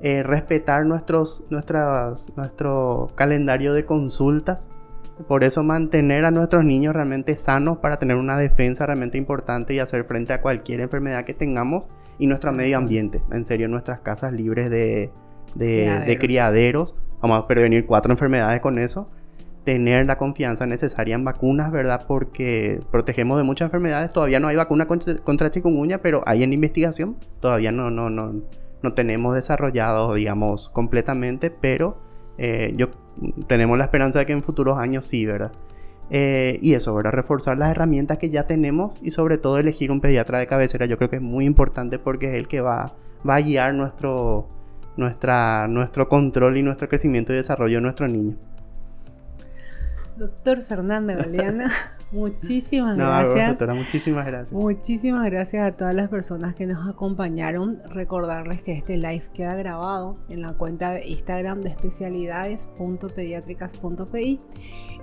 [0.00, 4.70] eh, respetar nuestros, nuestras, nuestro calendario de consultas,
[5.26, 9.80] por eso mantener a nuestros niños realmente sanos para tener una defensa realmente importante y
[9.80, 11.86] hacer frente a cualquier enfermedad que tengamos
[12.18, 15.10] y nuestro medio ambiente, en serio, nuestras casas libres de,
[15.54, 16.94] de, criaderos.
[17.20, 19.10] Vamos a prevenir cuatro enfermedades con eso.
[19.64, 22.04] Tener la confianza necesaria en vacunas, ¿verdad?
[22.06, 24.12] Porque protegemos de muchas enfermedades.
[24.12, 27.16] Todavía no hay vacuna contra, contra chikungunya, pero hay en investigación.
[27.40, 28.42] Todavía no, no, no,
[28.82, 31.98] no tenemos desarrollado, digamos, completamente, pero
[32.38, 32.90] eh, yo
[33.46, 35.52] tenemos la esperanza de que en futuros años sí, ¿verdad?
[36.10, 37.12] Eh, y eso, ¿verdad?
[37.12, 40.86] Reforzar las herramientas que ya tenemos y sobre todo elegir un pediatra de cabecera.
[40.86, 42.94] Yo creo que es muy importante porque es el que va,
[43.28, 44.48] va a guiar nuestro,
[44.96, 48.36] nuestra, nuestro control y nuestro crecimiento y desarrollo de nuestro niño.
[50.18, 51.70] Doctor Fernando Galeana,
[52.10, 53.50] muchísimas gracias.
[53.50, 54.52] Doctora, muchísimas gracias.
[54.52, 57.80] Muchísimas gracias a todas las personas que nos acompañaron.
[57.88, 64.40] Recordarles que este live queda grabado en la cuenta de Instagram de especialidades.pediátricas.pi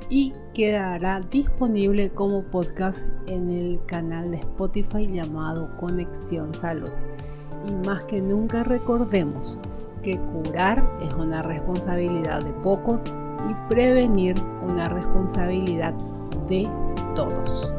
[0.09, 6.91] y quedará disponible como podcast en el canal de Spotify llamado Conexión Salud.
[7.65, 9.61] Y más que nunca recordemos
[10.03, 13.05] que curar es una responsabilidad de pocos
[13.49, 14.35] y prevenir
[14.67, 15.93] una responsabilidad
[16.47, 16.69] de
[17.15, 17.73] todos.